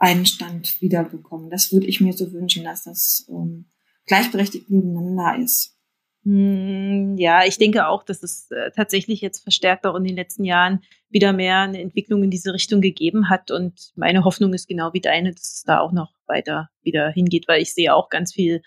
einen 0.00 0.26
Stand 0.26 0.80
wiederbekommen. 0.80 1.50
Das 1.50 1.72
würde 1.72 1.86
ich 1.86 2.00
mir 2.00 2.12
so 2.12 2.32
wünschen, 2.32 2.64
dass 2.64 2.84
das 2.84 3.26
ähm, 3.28 3.66
gleichberechtigt 4.06 4.70
nebeneinander 4.70 5.44
ist. 5.44 5.76
Hm, 6.24 7.16
ja, 7.16 7.44
ich 7.46 7.58
denke 7.58 7.86
auch, 7.86 8.02
dass 8.02 8.22
es 8.22 8.50
äh, 8.50 8.70
tatsächlich 8.74 9.20
jetzt 9.20 9.42
verstärkt 9.42 9.86
auch 9.86 9.94
in 9.94 10.04
den 10.04 10.16
letzten 10.16 10.44
Jahren 10.44 10.82
wieder 11.08 11.32
mehr 11.32 11.60
eine 11.60 11.80
Entwicklung 11.80 12.22
in 12.22 12.30
diese 12.30 12.52
Richtung 12.52 12.80
gegeben 12.80 13.30
hat. 13.30 13.50
Und 13.50 13.92
meine 13.94 14.24
Hoffnung 14.24 14.52
ist 14.52 14.68
genau 14.68 14.92
wie 14.92 15.00
deine, 15.00 15.32
dass 15.32 15.54
es 15.54 15.62
da 15.62 15.80
auch 15.80 15.92
noch 15.92 16.12
weiter 16.26 16.70
wieder 16.82 17.10
hingeht, 17.10 17.46
weil 17.46 17.62
ich 17.62 17.74
sehe 17.74 17.94
auch 17.94 18.08
ganz 18.08 18.32
viel 18.34 18.62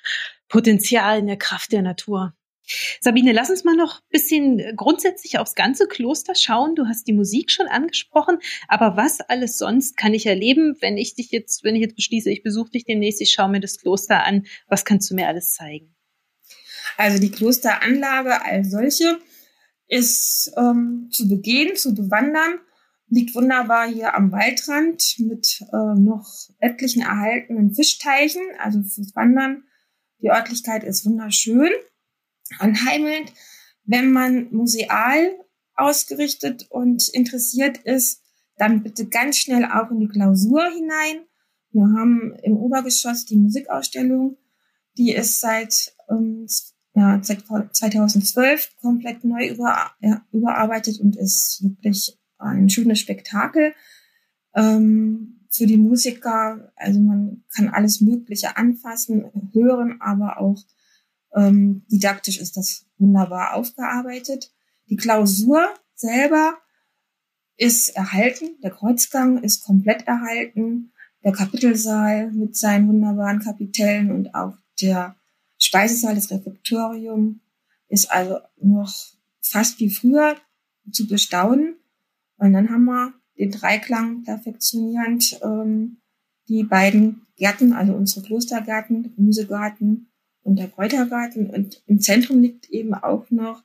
Potenzial 0.50 1.20
in 1.20 1.28
der 1.28 1.38
Kraft 1.38 1.72
der 1.72 1.82
Natur. 1.82 2.34
Sabine, 3.01 3.32
lass 3.32 3.50
uns 3.50 3.63
mal 3.63 3.75
noch 3.75 4.00
ein 4.00 4.10
bisschen 4.10 4.75
grundsätzlich 4.75 5.39
aufs 5.39 5.56
ganze 5.56 5.88
Kloster 5.88 6.36
schauen. 6.36 6.75
Du 6.75 6.86
hast 6.88 7.08
die 7.08 7.13
Musik 7.13 7.51
schon 7.51 7.68
angesprochen, 7.68 8.39
aber 8.68 8.98
was 8.98 9.22
alles 9.22 9.58
sonst 9.58 9.98
kann 9.98 10.13
ich 10.13 10.25
erleben, 10.25 10.77
wenn 10.82 10.98
ich 10.98 11.15
dich 11.15 11.32
jetzt, 11.32 11.63
wenn 11.63 11.75
ich 11.75 11.82
jetzt 11.82 11.96
beschließe, 11.96 12.30
ich 12.30 12.44
besuche 12.44 12.72
dich 12.72 12.86
demnächst, 12.86 13.22
ich 13.22 13.32
schaue 13.32 13.50
mir 13.50 13.60
das 13.60 13.77
Kloster 13.77 14.24
an. 14.24 14.46
Was 14.68 14.86
kannst 14.86 15.10
du 15.10 15.15
mir 15.15 15.27
alles 15.27 15.53
zeigen? 15.53 15.96
Also 16.98 17.20
die 17.20 17.32
Klosteranlage 17.32 18.44
als 18.44 18.72
solche 18.72 19.20
ist 19.88 20.51
ähm, 20.58 21.10
zu 21.12 21.27
begehen, 21.27 21.75
zu 21.75 21.94
bewandern, 21.94 22.60
liegt 23.10 23.36
wunderbar 23.36 23.88
hier 23.88 24.15
am 24.15 24.32
Waldrand 24.32 25.15
mit 25.20 25.62
äh, 25.72 26.00
noch 26.00 26.27
etlichen 26.60 27.01
erhaltenen 27.01 27.74
Fischteichen, 27.74 28.42
also 28.60 28.82
fürs 28.82 29.15
Wandern. 29.15 29.63
Die 30.22 30.30
Örtlichkeit 30.30 30.84
ist 30.84 31.06
wunderschön, 31.06 31.70
anheimelnd. 32.60 33.34
Wenn 33.86 34.12
man 34.12 34.52
museal 34.52 35.38
ausgerichtet 35.76 36.68
und 36.70 37.10
interessiert 37.10 37.80
ist, 37.80 38.22
dann 38.58 38.84
bitte 38.84 39.08
ganz 39.08 39.38
schnell 39.38 39.66
auch 39.66 39.90
in 39.92 40.00
die 40.00 40.08
Klausur 40.08 40.64
hinein. 40.66 41.26
Wir 41.72 41.84
haben 41.98 42.36
im 42.44 42.56
Obergeschoss 42.56 43.26
die 43.26 43.36
Musikausstellung, 43.36 44.38
die 44.98 45.12
ist 45.12 45.40
seit 45.40 45.96
ähm, 46.10 46.48
ja, 46.96 47.20
seit 47.24 47.44
2012 47.48 48.78
komplett 48.80 49.24
neu 49.24 49.50
über, 49.50 49.92
ja, 50.00 50.24
überarbeitet 50.32 51.00
und 51.00 51.16
ist 51.16 51.64
wirklich 51.64 52.20
ein 52.38 52.70
schönes 52.70 53.00
Spektakel. 53.00 53.74
Ähm, 54.56 55.40
für 55.50 55.66
die 55.66 55.78
Musiker, 55.78 56.72
also 56.76 57.00
man 57.00 57.44
kann 57.56 57.70
alles 57.70 58.02
Mögliche 58.02 58.58
anfassen, 58.58 59.26
hören, 59.54 60.02
aber 60.02 60.40
auch 60.40 60.64
ähm, 61.36 61.86
didaktisch 61.92 62.40
ist 62.40 62.58
das 62.58 62.86
wunderbar 62.98 63.56
aufgearbeitet. 63.56 64.54
Die 64.90 64.96
Klausur 64.96 65.74
selber 65.96 66.58
ist 67.58 67.96
erhalten, 67.96 68.60
der 68.62 68.72
Kreuzgang 68.72 69.44
ist 69.44 69.63
komplett 69.63 70.08
erhalten, 70.08 70.92
der 71.24 71.32
Kapitelsaal 71.32 72.32
mit 72.32 72.58
seinen 72.58 72.88
wunderbaren 72.88 73.40
Kapitellen 73.40 74.12
und 74.12 74.36
auch 74.36 74.58
der 74.82 75.16
Speisesaal, 75.58 76.16
das 76.16 76.32
Refektorium 76.32 77.42
ist 77.88 78.12
also 78.12 78.40
noch 78.58 78.94
fast 79.42 79.80
wie 79.80 79.90
früher 79.90 80.36
zu 80.92 81.08
bestaunen. 81.08 81.78
Und 82.38 82.54
dann 82.54 82.70
haben 82.70 82.86
wir 82.86 83.13
den 83.38 83.52
Dreiklang 83.52 84.24
perfektionierend 84.24 85.39
ähm, 85.43 86.02
die 86.50 86.63
beiden 86.63 87.28
Gärten, 87.38 87.72
also 87.74 87.93
unsere 87.93 88.26
Klostergärten, 88.26 89.15
Gemüsegarten 89.15 90.12
und 90.43 90.58
der 90.58 90.69
Kräutergarten. 90.69 91.49
Und 91.49 91.82
im 91.88 91.99
Zentrum 91.99 92.41
liegt 92.41 92.69
eben 92.69 92.93
auch 92.93 93.29
noch 93.29 93.63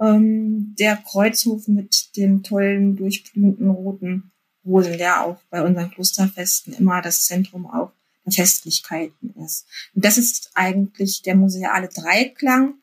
ähm, 0.00 0.74
der 0.78 0.96
Kreuzhof 0.96 1.68
mit 1.68 2.16
den 2.16 2.42
tollen, 2.42 2.96
durchblühenden 2.96 3.70
roten 3.70 4.30
Rosen, 4.64 4.98
der 4.98 5.24
auch 5.24 5.38
bei 5.50 5.62
unseren 5.62 5.90
Klosterfesten 5.90 6.74
immer 6.74 7.00
das 7.00 7.24
Zentrum 7.26 7.66
auch 7.66 7.92
Festlichkeiten 8.28 9.34
ist. 9.44 9.66
Und 9.94 10.04
das 10.04 10.18
ist 10.18 10.50
eigentlich 10.54 11.22
der 11.22 11.36
museale 11.36 11.88
Dreiklang. 11.88 12.74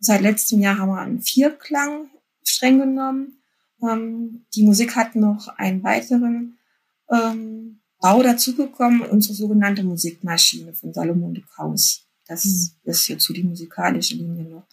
Seit 0.00 0.22
letztem 0.22 0.60
Jahr 0.60 0.78
haben 0.78 0.90
wir 0.90 1.00
einen 1.00 1.22
Vierklang 1.22 2.10
streng 2.42 2.80
genommen. 2.80 3.38
Ähm, 3.82 4.44
die 4.54 4.64
Musik 4.64 4.96
hat 4.96 5.14
noch 5.14 5.48
einen 5.56 5.82
weiteren 5.84 6.58
ähm, 7.10 7.80
Bau 8.00 8.22
dazugekommen, 8.22 9.02
unsere 9.02 9.34
sogenannte 9.34 9.84
Musikmaschine 9.84 10.72
von 10.74 10.92
Salomon 10.92 11.34
de 11.34 11.44
Kaus. 11.54 12.04
Das 12.32 12.44
mhm. 12.44 12.90
ist 12.90 13.08
jetzt 13.08 13.24
so 13.24 13.32
die 13.32 13.44
musikalische 13.44 14.16
Linie 14.16 14.44
noch. 14.44 14.66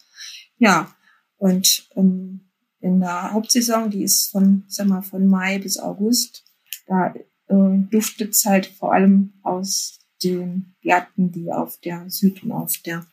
Ja, 0.58 0.94
und 1.36 1.88
ähm, 1.96 2.50
in 2.80 3.00
der 3.00 3.32
Hauptsaison, 3.32 3.90
die 3.90 4.02
ist 4.02 4.30
von, 4.30 4.64
sag 4.68 4.86
mal, 4.86 5.02
von 5.02 5.26
Mai 5.26 5.58
bis 5.58 5.78
August, 5.78 6.44
da 6.86 7.14
äh, 7.14 7.78
duftet 7.90 8.30
es 8.30 8.44
halt 8.44 8.66
vor 8.66 8.92
allem 8.92 9.34
aus 9.42 10.00
den 10.22 10.74
Gärten, 10.80 11.32
die 11.32 11.52
auf 11.52 11.78
der 11.80 12.08
Süd- 12.10 12.42
und 12.42 12.52
auf 12.52 12.78
der 12.78 13.06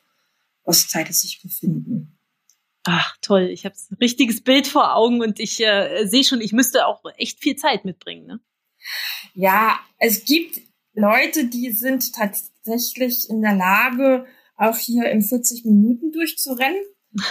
Ostseite 0.64 1.14
sich 1.14 1.42
befinden. 1.42 2.18
Ach, 2.84 3.18
toll. 3.22 3.50
Ich 3.52 3.66
habe 3.66 3.76
ein 3.76 3.98
richtiges 4.00 4.42
Bild 4.42 4.68
vor 4.68 4.96
Augen 4.96 5.22
und 5.22 5.40
ich 5.40 5.60
äh, 5.60 6.06
sehe 6.06 6.24
schon, 6.24 6.40
ich 6.40 6.54
müsste 6.54 6.86
auch 6.86 7.04
echt 7.18 7.42
viel 7.42 7.58
Zeit 7.58 7.84
mitbringen. 7.84 8.26
Ne? 8.26 8.40
Ja, 9.34 9.78
es 10.00 10.24
gibt 10.24 10.62
Leute, 10.94 11.46
die 11.46 11.72
sind 11.72 12.14
tatsächlich 12.14 13.30
in 13.30 13.42
der 13.42 13.56
Lage, 13.56 14.26
auch 14.58 14.78
hier 14.78 15.10
in 15.10 15.22
40 15.22 15.66
Minuten 15.66 16.12
durchzurennen. 16.12 16.82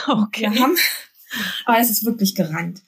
Okay. 0.07 0.51
Wir 0.51 0.61
haben, 0.61 0.77
aber 1.67 1.79
es 1.79 1.91
ist 1.91 2.05
wirklich 2.05 2.35
gerannt. 2.35 2.83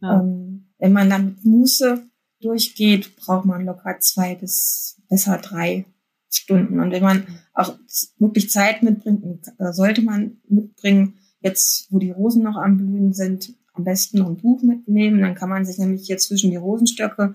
Ja. 0.00 0.20
Ähm, 0.20 0.68
wenn 0.78 0.92
man 0.92 1.08
dann 1.08 1.26
mit 1.26 1.44
Muße 1.44 2.06
durchgeht, 2.40 3.16
braucht 3.16 3.46
man 3.46 3.64
locker 3.64 3.98
zwei 4.00 4.34
bis 4.34 5.00
besser 5.08 5.38
drei 5.38 5.86
Stunden. 6.30 6.80
Und 6.80 6.90
wenn 6.90 7.02
man 7.02 7.26
auch 7.54 7.78
wirklich 8.18 8.50
Zeit 8.50 8.82
mitbringt, 8.82 9.46
äh, 9.58 9.72
sollte 9.72 10.02
man 10.02 10.38
mitbringen, 10.48 11.18
jetzt 11.40 11.86
wo 11.90 11.98
die 11.98 12.10
Rosen 12.10 12.42
noch 12.42 12.56
am 12.56 12.76
Blühen 12.76 13.12
sind, 13.12 13.54
am 13.72 13.84
besten 13.84 14.18
noch 14.18 14.28
ein 14.28 14.36
Buch 14.36 14.62
mitnehmen. 14.62 15.20
Dann 15.20 15.34
kann 15.34 15.48
man 15.48 15.64
sich 15.64 15.78
nämlich 15.78 16.06
hier 16.06 16.18
zwischen 16.18 16.50
die 16.50 16.56
Rosenstöcke 16.56 17.34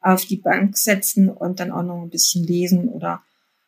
auf 0.00 0.24
die 0.24 0.36
Bank 0.36 0.76
setzen 0.76 1.28
und 1.28 1.60
dann 1.60 1.70
auch 1.70 1.82
noch 1.82 2.02
ein 2.02 2.10
bisschen 2.10 2.44
lesen 2.44 2.88
oder 2.88 3.22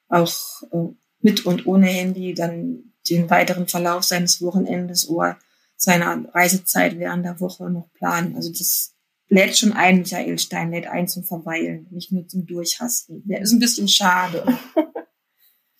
auch 0.09 0.63
äh, 0.73 0.95
mit 1.21 1.47
und 1.47 1.67
ohne 1.67 1.87
Handy 1.87 2.35
dann 2.35 2.93
den 3.09 3.31
weiteren 3.31 3.69
Verlauf 3.69 4.05
seines 4.05 4.43
Wochenendes 4.43 5.09
oder 5.09 5.39
seiner 5.77 6.25
Reisezeit 6.35 6.99
während 6.99 7.25
der 7.25 7.41
Woche 7.41 7.71
noch 7.71 7.91
planen. 7.95 8.37
Also 8.37 8.51
das 8.51 8.95
lädt 9.29 9.57
schon 9.57 9.73
ein, 9.73 9.99
Michael 9.99 10.39
Stein 10.39 10.71
lädt 10.71 10.87
ein 10.87 11.09
zum 11.09 11.25
Verweilen, 11.25 11.87
nicht 11.91 12.13
nur 12.13 12.27
zum 12.29 12.47
Durchhasten. 12.47 13.23
Der 13.27 13.41
ist 13.41 13.53
ein 13.53 13.61
bisschen 13.61 13.89
schade. 13.89 14.59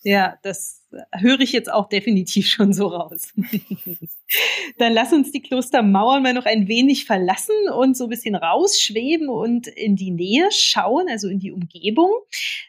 Ja, 0.03 0.37
das 0.41 0.81
höre 1.11 1.41
ich 1.41 1.51
jetzt 1.51 1.71
auch 1.71 1.87
definitiv 1.87 2.47
schon 2.47 2.73
so 2.73 2.87
raus. 2.87 3.33
Dann 4.77 4.93
lass 4.93 5.13
uns 5.13 5.31
die 5.31 5.41
Klostermauern 5.41 6.23
mal 6.23 6.33
noch 6.33 6.45
ein 6.45 6.67
wenig 6.67 7.05
verlassen 7.05 7.55
und 7.75 7.95
so 7.95 8.05
ein 8.05 8.09
bisschen 8.09 8.35
rausschweben 8.35 9.29
und 9.29 9.67
in 9.67 9.95
die 9.95 10.11
Nähe 10.11 10.49
schauen, 10.51 11.07
also 11.07 11.27
in 11.27 11.39
die 11.39 11.51
Umgebung. 11.51 12.09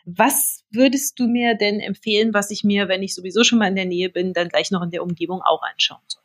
Was 0.05 0.65
würdest 0.71 1.19
du 1.19 1.27
mir 1.27 1.55
denn 1.55 1.81
empfehlen, 1.81 2.35
was 2.35 2.51
ich 2.51 2.65
mir, 2.65 2.89
wenn 2.89 3.03
ich 3.03 3.15
sowieso 3.15 3.45
schon 3.45 3.59
mal 3.59 3.69
in 3.69 3.77
der 3.77 3.87
Nähe 3.87 4.11
bin, 4.11 4.35
dann 4.35 4.49
gleich 4.49 4.71
noch 4.71 4.83
in 4.83 4.91
der 4.91 5.03
Umgebung 5.03 5.41
auch 5.43 5.63
anschauen 5.63 6.03
soll? 6.07 6.23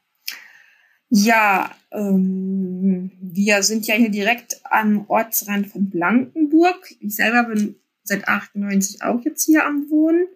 Ja, 1.09 1.71
ähm, 1.91 3.11
wir 3.21 3.63
sind 3.63 3.87
ja 3.87 3.95
hier 3.95 4.09
direkt 4.09 4.59
am 4.65 5.05
Ortsrand 5.07 5.67
von 5.67 5.89
Blankenburg. 5.89 6.93
Ich 6.99 7.15
selber 7.15 7.43
bin 7.43 7.77
seit 8.03 8.27
98 8.27 9.03
auch 9.03 9.21
jetzt 9.23 9.45
hier 9.45 9.65
am 9.65 9.89
Wohnen. 9.89 10.27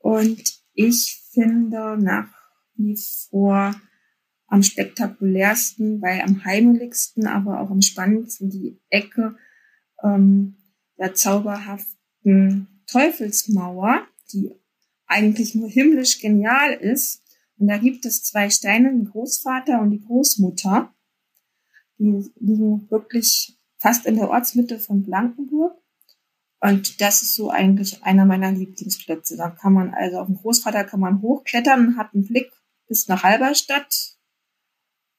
Und 0.00 0.42
ich 0.74 1.22
finde 1.32 1.96
nach 1.96 2.28
wie 2.74 2.98
vor 3.30 3.74
am 4.48 4.62
spektakulärsten, 4.62 6.02
weil 6.02 6.22
am 6.22 6.44
heimeligsten, 6.44 7.26
aber 7.26 7.60
auch 7.60 7.70
am 7.70 7.82
spannendsten 7.82 8.50
die 8.50 8.80
Ecke 8.88 9.36
ähm, 10.02 10.56
der 10.98 11.14
zauberhaften 11.14 12.82
Teufelsmauer, 12.86 14.06
die 14.32 14.50
eigentlich 15.06 15.54
nur 15.54 15.68
himmlisch 15.68 16.20
genial 16.20 16.72
ist 16.72 17.22
und 17.60 17.68
da 17.68 17.76
gibt 17.76 18.06
es 18.06 18.22
zwei 18.22 18.48
Steine, 18.48 18.88
den 18.88 19.04
Großvater 19.04 19.82
und 19.82 19.90
die 19.90 20.00
Großmutter. 20.00 20.94
Die 21.98 22.24
liegen 22.40 22.90
wirklich 22.90 23.58
fast 23.76 24.06
in 24.06 24.16
der 24.16 24.30
Ortsmitte 24.30 24.78
von 24.78 25.02
Blankenburg. 25.02 25.76
Und 26.60 27.00
das 27.00 27.22
ist 27.22 27.34
so 27.34 27.50
eigentlich 27.50 28.02
einer 28.02 28.26
meiner 28.26 28.52
Lieblingsplätze. 28.52 29.36
Da 29.36 29.50
kann 29.50 29.72
man 29.72 29.94
also 29.94 30.18
auf 30.18 30.26
den 30.26 30.36
Großvater 30.36 30.84
kann 30.84 31.00
man 31.00 31.22
hochklettern 31.22 31.96
hat 31.96 32.14
einen 32.14 32.26
Blick 32.26 32.50
bis 32.86 33.08
nach 33.08 33.22
Halberstadt 33.22 34.16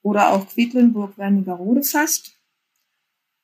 oder 0.03 0.29
auch 0.29 0.47
Quedlinburg, 0.47 1.17
Wernigerode 1.17 1.83
fast. 1.83 2.37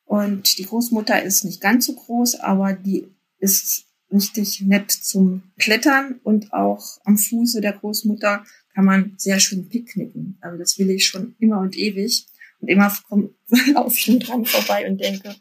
Und 0.05 0.57
die 0.57 0.63
Großmutter 0.63 1.21
ist 1.23 1.43
nicht 1.43 1.59
ganz 1.59 1.87
so 1.87 1.93
groß, 1.93 2.39
aber 2.39 2.73
die 2.73 3.07
ist 3.39 3.85
richtig 4.11 4.61
nett 4.61 4.91
zum 4.91 5.51
Klettern 5.57 6.19
und 6.23 6.53
auch 6.53 6.99
am 7.03 7.17
Fuße 7.17 7.61
der 7.61 7.73
Großmutter 7.73 8.45
kann 8.73 8.85
man 8.85 9.13
sehr 9.17 9.39
schön 9.39 9.67
picknicken. 9.67 10.37
Also 10.39 10.57
das 10.57 10.77
will 10.77 10.89
ich 10.91 11.05
schon 11.05 11.35
immer 11.39 11.59
und 11.59 11.75
ewig. 11.75 12.27
Und 12.59 12.69
immer 12.69 12.95
laufe 13.73 13.95
ich 14.11 14.19
dran 14.19 14.45
vorbei 14.45 14.89
und 14.89 14.99
denke, 14.99 15.35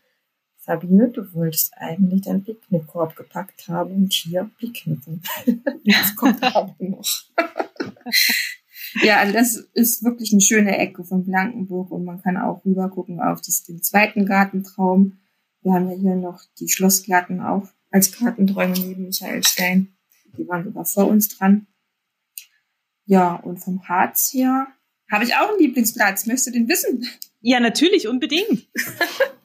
Sabine, 0.67 1.09
du 1.11 1.33
wolltest 1.33 1.73
eigentlich 1.77 2.23
deinen 2.23 2.43
Picknickkorb 2.43 3.15
gepackt 3.15 3.69
haben 3.69 3.95
und 3.95 4.13
hier 4.13 4.51
picknicken. 4.59 5.23
das 5.85 6.17
kommt 6.17 6.43
aber 6.43 6.75
noch. 6.81 7.23
ja, 9.03 9.19
also 9.19 9.33
das 9.33 9.57
ist 9.75 10.03
wirklich 10.03 10.33
eine 10.33 10.41
schöne 10.41 10.77
Ecke 10.77 11.05
von 11.05 11.25
Blankenburg 11.25 11.93
und 11.93 12.05
man 12.05 12.21
kann 12.21 12.37
auch 12.37 12.65
rüber 12.65 12.89
gucken 12.89 13.21
auf 13.21 13.41
das, 13.43 13.63
den 13.63 13.81
zweiten 13.81 14.27
Gartentraum. 14.27 15.19
Wir 15.63 15.73
haben 15.73 15.89
ja 15.89 15.97
hier 15.97 16.17
noch 16.17 16.43
die 16.59 16.69
Schlossgärten 16.69 17.41
auch 17.41 17.69
als 17.93 18.19
Gartenträume 18.19 18.75
neben 18.75 19.05
Michael 19.05 19.45
Stein. 19.45 19.97
Die 20.37 20.49
waren 20.49 20.65
sogar 20.65 20.85
vor 20.85 21.07
uns 21.07 21.29
dran. 21.29 21.69
Ja, 23.05 23.37
und 23.37 23.59
vom 23.59 23.89
Harz 23.89 24.33
her 24.33 24.67
habe 25.11 25.25
ich 25.25 25.37
auch 25.37 25.51
einen 25.51 25.61
Lieblingsplatz. 25.61 26.27
Möchtest 26.27 26.49
du 26.49 26.51
den 26.51 26.69
wissen? 26.69 27.07
Ja, 27.41 27.61
natürlich, 27.61 28.09
unbedingt. 28.09 28.69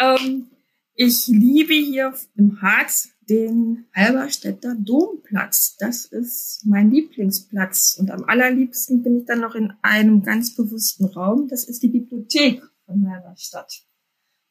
ähm, 0.00 0.50
ich 0.94 1.28
liebe 1.28 1.74
hier 1.74 2.14
im 2.36 2.60
Harz 2.60 3.10
den 3.28 3.86
Halberstädter 3.94 4.74
Domplatz. 4.74 5.76
Das 5.78 6.04
ist 6.04 6.66
mein 6.66 6.90
Lieblingsplatz. 6.90 7.96
Und 7.98 8.10
am 8.10 8.24
allerliebsten 8.24 9.02
bin 9.02 9.20
ich 9.20 9.24
dann 9.26 9.40
noch 9.40 9.54
in 9.54 9.72
einem 9.82 10.22
ganz 10.22 10.54
bewussten 10.54 11.04
Raum. 11.04 11.48
Das 11.48 11.64
ist 11.64 11.82
die 11.82 11.88
Bibliothek 11.88 12.62
von 12.86 13.08
Halberstadt. 13.08 13.86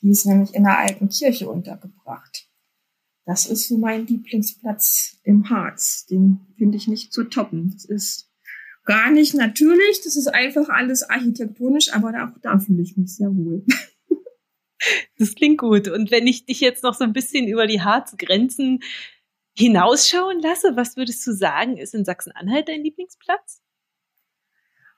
Die 0.02 0.10
ist 0.10 0.26
nämlich 0.26 0.54
in 0.54 0.64
der 0.64 0.80
alten 0.80 1.10
Kirche 1.10 1.50
untergebracht. 1.50 2.48
Das 3.26 3.46
ist 3.46 3.68
so 3.68 3.78
mein 3.78 4.08
Lieblingsplatz 4.08 5.18
im 5.24 5.50
Harz. 5.50 6.06
Den 6.06 6.40
finde 6.58 6.78
ich 6.78 6.88
nicht 6.88 7.12
zu 7.12 7.26
toppen. 7.26 7.72
Das 7.74 7.86
ist 7.86 8.32
gar 8.86 9.12
nicht 9.12 9.36
natürlich. 9.36 10.02
Das 10.04 10.16
ist 10.16 10.28
einfach 10.28 10.70
alles 10.70 11.04
architektonisch, 11.04 11.94
aber 11.94 12.10
auch 12.24 12.42
da 12.42 12.58
fühle 12.58 12.82
ich 12.82 12.98
mich 12.98 13.16
sehr 13.16 13.30
wohl. 13.36 13.66
Das 15.20 15.36
klingt 15.36 15.60
gut. 15.60 15.90
Und 15.90 16.12
wenn 16.12 16.26
ich 16.26 16.46
dich 16.46 16.62
jetzt 16.62 16.82
noch 16.82 16.96
so 16.96 17.04
ein 17.04 17.14
bisschen 17.14 17.48
über 17.48 17.68
die 17.68 17.82
Harzgrenzen 17.82 18.80
hinausschauen 19.54 20.40
lasse, 20.42 20.76
was 20.76 20.96
würdest 20.96 21.28
du 21.28 21.34
sagen, 21.34 21.78
ist 21.78 21.94
in 21.94 22.06
Sachsen-Anhalt 22.06 22.70
dein 22.70 22.84
Lieblingsplatz? 22.84 23.62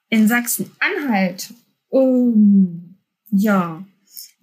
In 0.10 0.28
Sachsen-Anhalt, 0.28 1.54
um, 1.90 2.98
ja, 3.32 3.84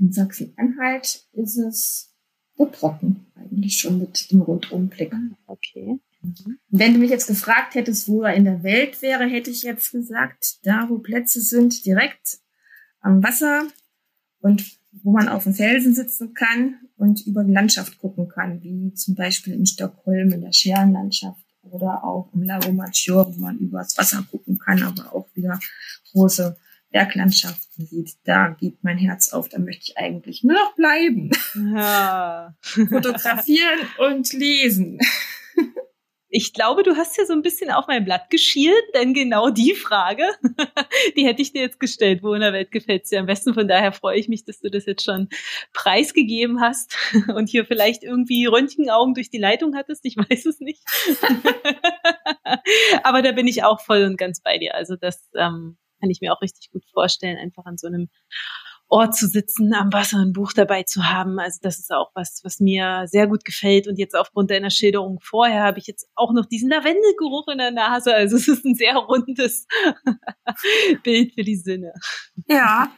in 0.00 0.12
Sachsen-Anhalt 0.12 1.26
ist 1.32 1.56
es 1.56 2.12
Buttrocken 2.56 3.26
eigentlich 3.36 3.78
schon 3.78 4.00
mit 4.00 4.32
dem 4.32 4.42
Rundumblick. 4.42 5.12
Ah, 5.14 5.36
okay. 5.46 6.00
Mhm. 6.22 6.58
Wenn 6.70 6.94
du 6.94 6.98
mich 6.98 7.10
jetzt 7.10 7.28
gefragt 7.28 7.76
hättest, 7.76 8.08
wo 8.08 8.22
er 8.22 8.34
in 8.34 8.44
der 8.44 8.64
Welt 8.64 9.00
wäre, 9.02 9.26
hätte 9.26 9.50
ich 9.50 9.62
jetzt 9.62 9.92
gesagt, 9.92 10.58
da 10.64 10.88
wo 10.88 10.98
Plätze 10.98 11.40
sind, 11.40 11.84
direkt 11.86 12.38
am 13.00 13.22
Wasser 13.22 13.68
und 14.40 14.77
wo 14.90 15.12
man 15.12 15.28
auf 15.28 15.44
dem 15.44 15.54
Felsen 15.54 15.94
sitzen 15.94 16.34
kann 16.34 16.76
und 16.96 17.26
über 17.26 17.44
die 17.44 17.52
Landschaft 17.52 17.98
gucken 17.98 18.28
kann, 18.28 18.62
wie 18.62 18.92
zum 18.94 19.14
Beispiel 19.14 19.54
in 19.54 19.66
Stockholm 19.66 20.32
in 20.32 20.42
der 20.42 20.52
Scherenlandschaft 20.52 21.40
oder 21.62 22.04
auch 22.04 22.30
im 22.34 22.42
Lago 22.42 22.72
Maggiore, 22.72 23.34
wo 23.36 23.40
man 23.40 23.58
übers 23.58 23.96
Wasser 23.98 24.24
gucken 24.30 24.58
kann, 24.58 24.82
aber 24.82 25.14
auch 25.14 25.28
wieder 25.34 25.58
große 26.12 26.56
Berglandschaften 26.90 27.86
sieht. 27.86 28.16
Da 28.24 28.48
geht 28.48 28.82
mein 28.82 28.98
Herz 28.98 29.32
auf, 29.32 29.48
da 29.48 29.58
möchte 29.58 29.92
ich 29.92 29.98
eigentlich 29.98 30.42
nur 30.42 30.54
noch 30.54 30.74
bleiben. 30.74 31.30
Ja. 31.54 32.54
Fotografieren 32.62 33.80
und 33.98 34.32
lesen. 34.32 34.98
Ich 36.30 36.52
glaube, 36.52 36.82
du 36.82 36.96
hast 36.96 37.16
ja 37.16 37.24
so 37.24 37.32
ein 37.32 37.40
bisschen 37.40 37.70
auf 37.70 37.86
mein 37.86 38.04
Blatt 38.04 38.28
geschielt, 38.28 38.82
denn 38.94 39.14
genau 39.14 39.48
die 39.48 39.74
Frage, 39.74 40.24
die 41.16 41.26
hätte 41.26 41.40
ich 41.40 41.52
dir 41.52 41.62
jetzt 41.62 41.80
gestellt. 41.80 42.22
Wo 42.22 42.34
in 42.34 42.40
der 42.40 42.52
Welt 42.52 42.70
gefällt 42.70 43.04
es 43.04 43.10
dir 43.10 43.20
am 43.20 43.26
besten? 43.26 43.54
Von 43.54 43.66
daher 43.66 43.92
freue 43.92 44.18
ich 44.18 44.28
mich, 44.28 44.44
dass 44.44 44.60
du 44.60 44.70
das 44.70 44.84
jetzt 44.84 45.04
schon 45.04 45.28
preisgegeben 45.72 46.60
hast 46.60 46.96
und 47.34 47.48
hier 47.48 47.64
vielleicht 47.64 48.02
irgendwie 48.02 48.44
Röntgenaugen 48.46 49.14
durch 49.14 49.30
die 49.30 49.38
Leitung 49.38 49.74
hattest. 49.74 50.04
Ich 50.04 50.16
weiß 50.30 50.46
es 50.46 50.60
nicht. 50.60 50.82
Aber 53.02 53.22
da 53.22 53.32
bin 53.32 53.46
ich 53.46 53.64
auch 53.64 53.80
voll 53.80 54.04
und 54.04 54.18
ganz 54.18 54.42
bei 54.42 54.58
dir. 54.58 54.74
Also 54.74 54.96
das 54.96 55.30
ähm, 55.34 55.78
kann 56.00 56.10
ich 56.10 56.20
mir 56.20 56.32
auch 56.32 56.42
richtig 56.42 56.70
gut 56.70 56.84
vorstellen, 56.92 57.38
einfach 57.38 57.64
an 57.64 57.78
so 57.78 57.86
einem 57.86 58.08
Ort 58.90 59.14
zu 59.14 59.26
sitzen, 59.26 59.74
am 59.74 59.92
Wasser 59.92 60.18
ein 60.18 60.32
Buch 60.32 60.52
dabei 60.52 60.82
zu 60.82 61.04
haben. 61.04 61.38
Also 61.38 61.58
das 61.60 61.78
ist 61.78 61.92
auch 61.92 62.10
was, 62.14 62.40
was 62.42 62.58
mir 62.58 63.04
sehr 63.06 63.26
gut 63.26 63.44
gefällt. 63.44 63.86
Und 63.86 63.98
jetzt 63.98 64.16
aufgrund 64.16 64.50
deiner 64.50 64.70
Schilderung 64.70 65.20
vorher 65.20 65.62
habe 65.62 65.78
ich 65.78 65.86
jetzt 65.86 66.08
auch 66.14 66.32
noch 66.32 66.46
diesen 66.46 66.70
Lavendelgeruch 66.70 67.48
in 67.48 67.58
der 67.58 67.70
Nase. 67.70 68.14
Also 68.14 68.36
es 68.36 68.48
ist 68.48 68.64
ein 68.64 68.74
sehr 68.74 68.96
rundes 68.96 69.66
Bild 71.02 71.34
für 71.34 71.44
die 71.44 71.56
Sinne. 71.56 71.92
Ja. 72.48 72.90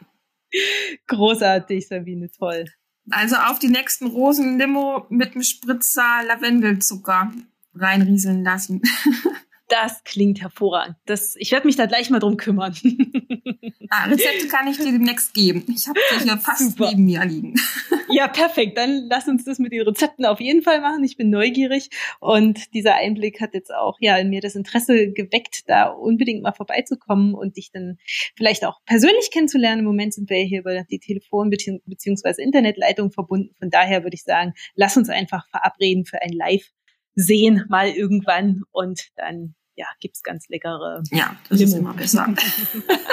Großartig, 1.07 1.87
Sabine, 1.87 2.29
toll. 2.31 2.65
Also 3.09 3.35
auf 3.35 3.59
die 3.59 3.69
nächsten 3.69 4.07
Rosenlimo 4.07 5.05
mit 5.09 5.33
einem 5.33 5.43
Spritzer 5.43 6.21
Lavendelzucker 6.25 7.31
reinrieseln 7.73 8.43
lassen. 8.43 8.81
Das 9.71 10.03
klingt 10.03 10.41
hervorragend. 10.41 10.97
Das, 11.05 11.37
ich 11.37 11.53
werde 11.53 11.65
mich 11.65 11.77
da 11.77 11.85
gleich 11.85 12.09
mal 12.09 12.19
drum 12.19 12.35
kümmern. 12.35 12.75
ah, 13.89 14.03
Rezepte 14.03 14.49
kann 14.49 14.67
ich 14.67 14.75
dir 14.75 14.91
demnächst 14.91 15.33
geben. 15.33 15.63
Ich 15.73 15.87
habe 15.87 15.97
die 16.11 16.23
hier 16.25 16.37
fast 16.39 16.71
Super. 16.71 16.89
neben 16.89 17.05
mir 17.05 17.23
liegen. 17.23 17.55
ja, 18.09 18.27
perfekt. 18.27 18.77
Dann 18.77 19.07
lass 19.09 19.29
uns 19.29 19.45
das 19.45 19.59
mit 19.59 19.71
den 19.71 19.83
Rezepten 19.83 20.25
auf 20.25 20.41
jeden 20.41 20.61
Fall 20.61 20.81
machen. 20.81 21.05
Ich 21.05 21.15
bin 21.15 21.29
neugierig 21.29 21.89
und 22.19 22.73
dieser 22.73 22.95
Einblick 22.95 23.39
hat 23.39 23.53
jetzt 23.53 23.73
auch 23.73 23.95
ja 24.01 24.17
in 24.17 24.29
mir 24.29 24.41
das 24.41 24.55
Interesse 24.55 25.13
geweckt, 25.13 25.69
da 25.69 25.85
unbedingt 25.85 26.43
mal 26.43 26.51
vorbeizukommen 26.51 27.33
und 27.33 27.55
dich 27.55 27.71
dann 27.71 27.97
vielleicht 28.35 28.65
auch 28.65 28.81
persönlich 28.83 29.31
kennenzulernen. 29.31 29.79
Im 29.79 29.85
Moment 29.85 30.13
sind 30.13 30.29
wir 30.29 30.39
hier 30.43 30.59
über 30.59 30.83
die 30.83 30.99
Telefon- 30.99 31.49
bzw. 31.49 32.43
Internetleitung 32.43 33.13
verbunden. 33.13 33.55
Von 33.57 33.69
daher 33.69 34.03
würde 34.03 34.15
ich 34.15 34.23
sagen, 34.23 34.51
lass 34.75 34.97
uns 34.97 35.07
einfach 35.07 35.47
verabreden 35.47 36.03
für 36.03 36.21
ein 36.21 36.33
Live 36.33 36.69
sehen 37.15 37.65
mal 37.69 37.89
irgendwann 37.89 38.63
und 38.71 39.09
dann 39.15 39.55
ja, 39.81 39.87
gibt's 39.99 40.21
ganz 40.21 40.47
leckere. 40.47 41.01
Ja, 41.09 41.35
das 41.49 41.57
Limo. 41.57 41.71
ist 41.71 41.77
immer 41.77 41.93
besser. 41.93 42.27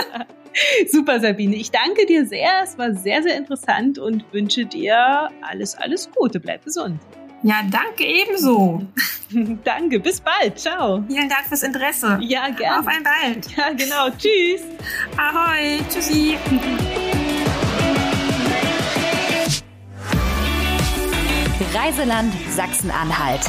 Super, 0.92 1.18
Sabine. 1.18 1.56
Ich 1.56 1.70
danke 1.70 2.04
dir 2.04 2.26
sehr. 2.26 2.50
Es 2.62 2.76
war 2.76 2.94
sehr, 2.94 3.22
sehr 3.22 3.38
interessant 3.38 3.98
und 3.98 4.30
wünsche 4.34 4.66
dir 4.66 5.30
alles, 5.40 5.74
alles 5.76 6.10
Gute. 6.14 6.40
Bleib 6.40 6.64
gesund. 6.64 7.00
Ja, 7.42 7.62
danke 7.70 8.04
ebenso. 8.04 8.82
danke, 9.64 9.98
bis 10.00 10.20
bald. 10.20 10.58
Ciao. 10.58 11.02
Vielen 11.08 11.30
Dank 11.30 11.46
fürs 11.46 11.62
Interesse. 11.62 12.18
Ja, 12.20 12.50
gerne. 12.50 12.80
Auf 12.80 12.86
ein 12.86 13.02
bald. 13.02 13.50
Ja, 13.56 13.70
genau. 13.72 14.10
Tschüss. 14.10 14.62
Ahoi. 15.16 15.78
Tschüssi. 15.88 16.36
Reiseland 21.72 22.34
Sachsen-Anhalt 22.50 23.48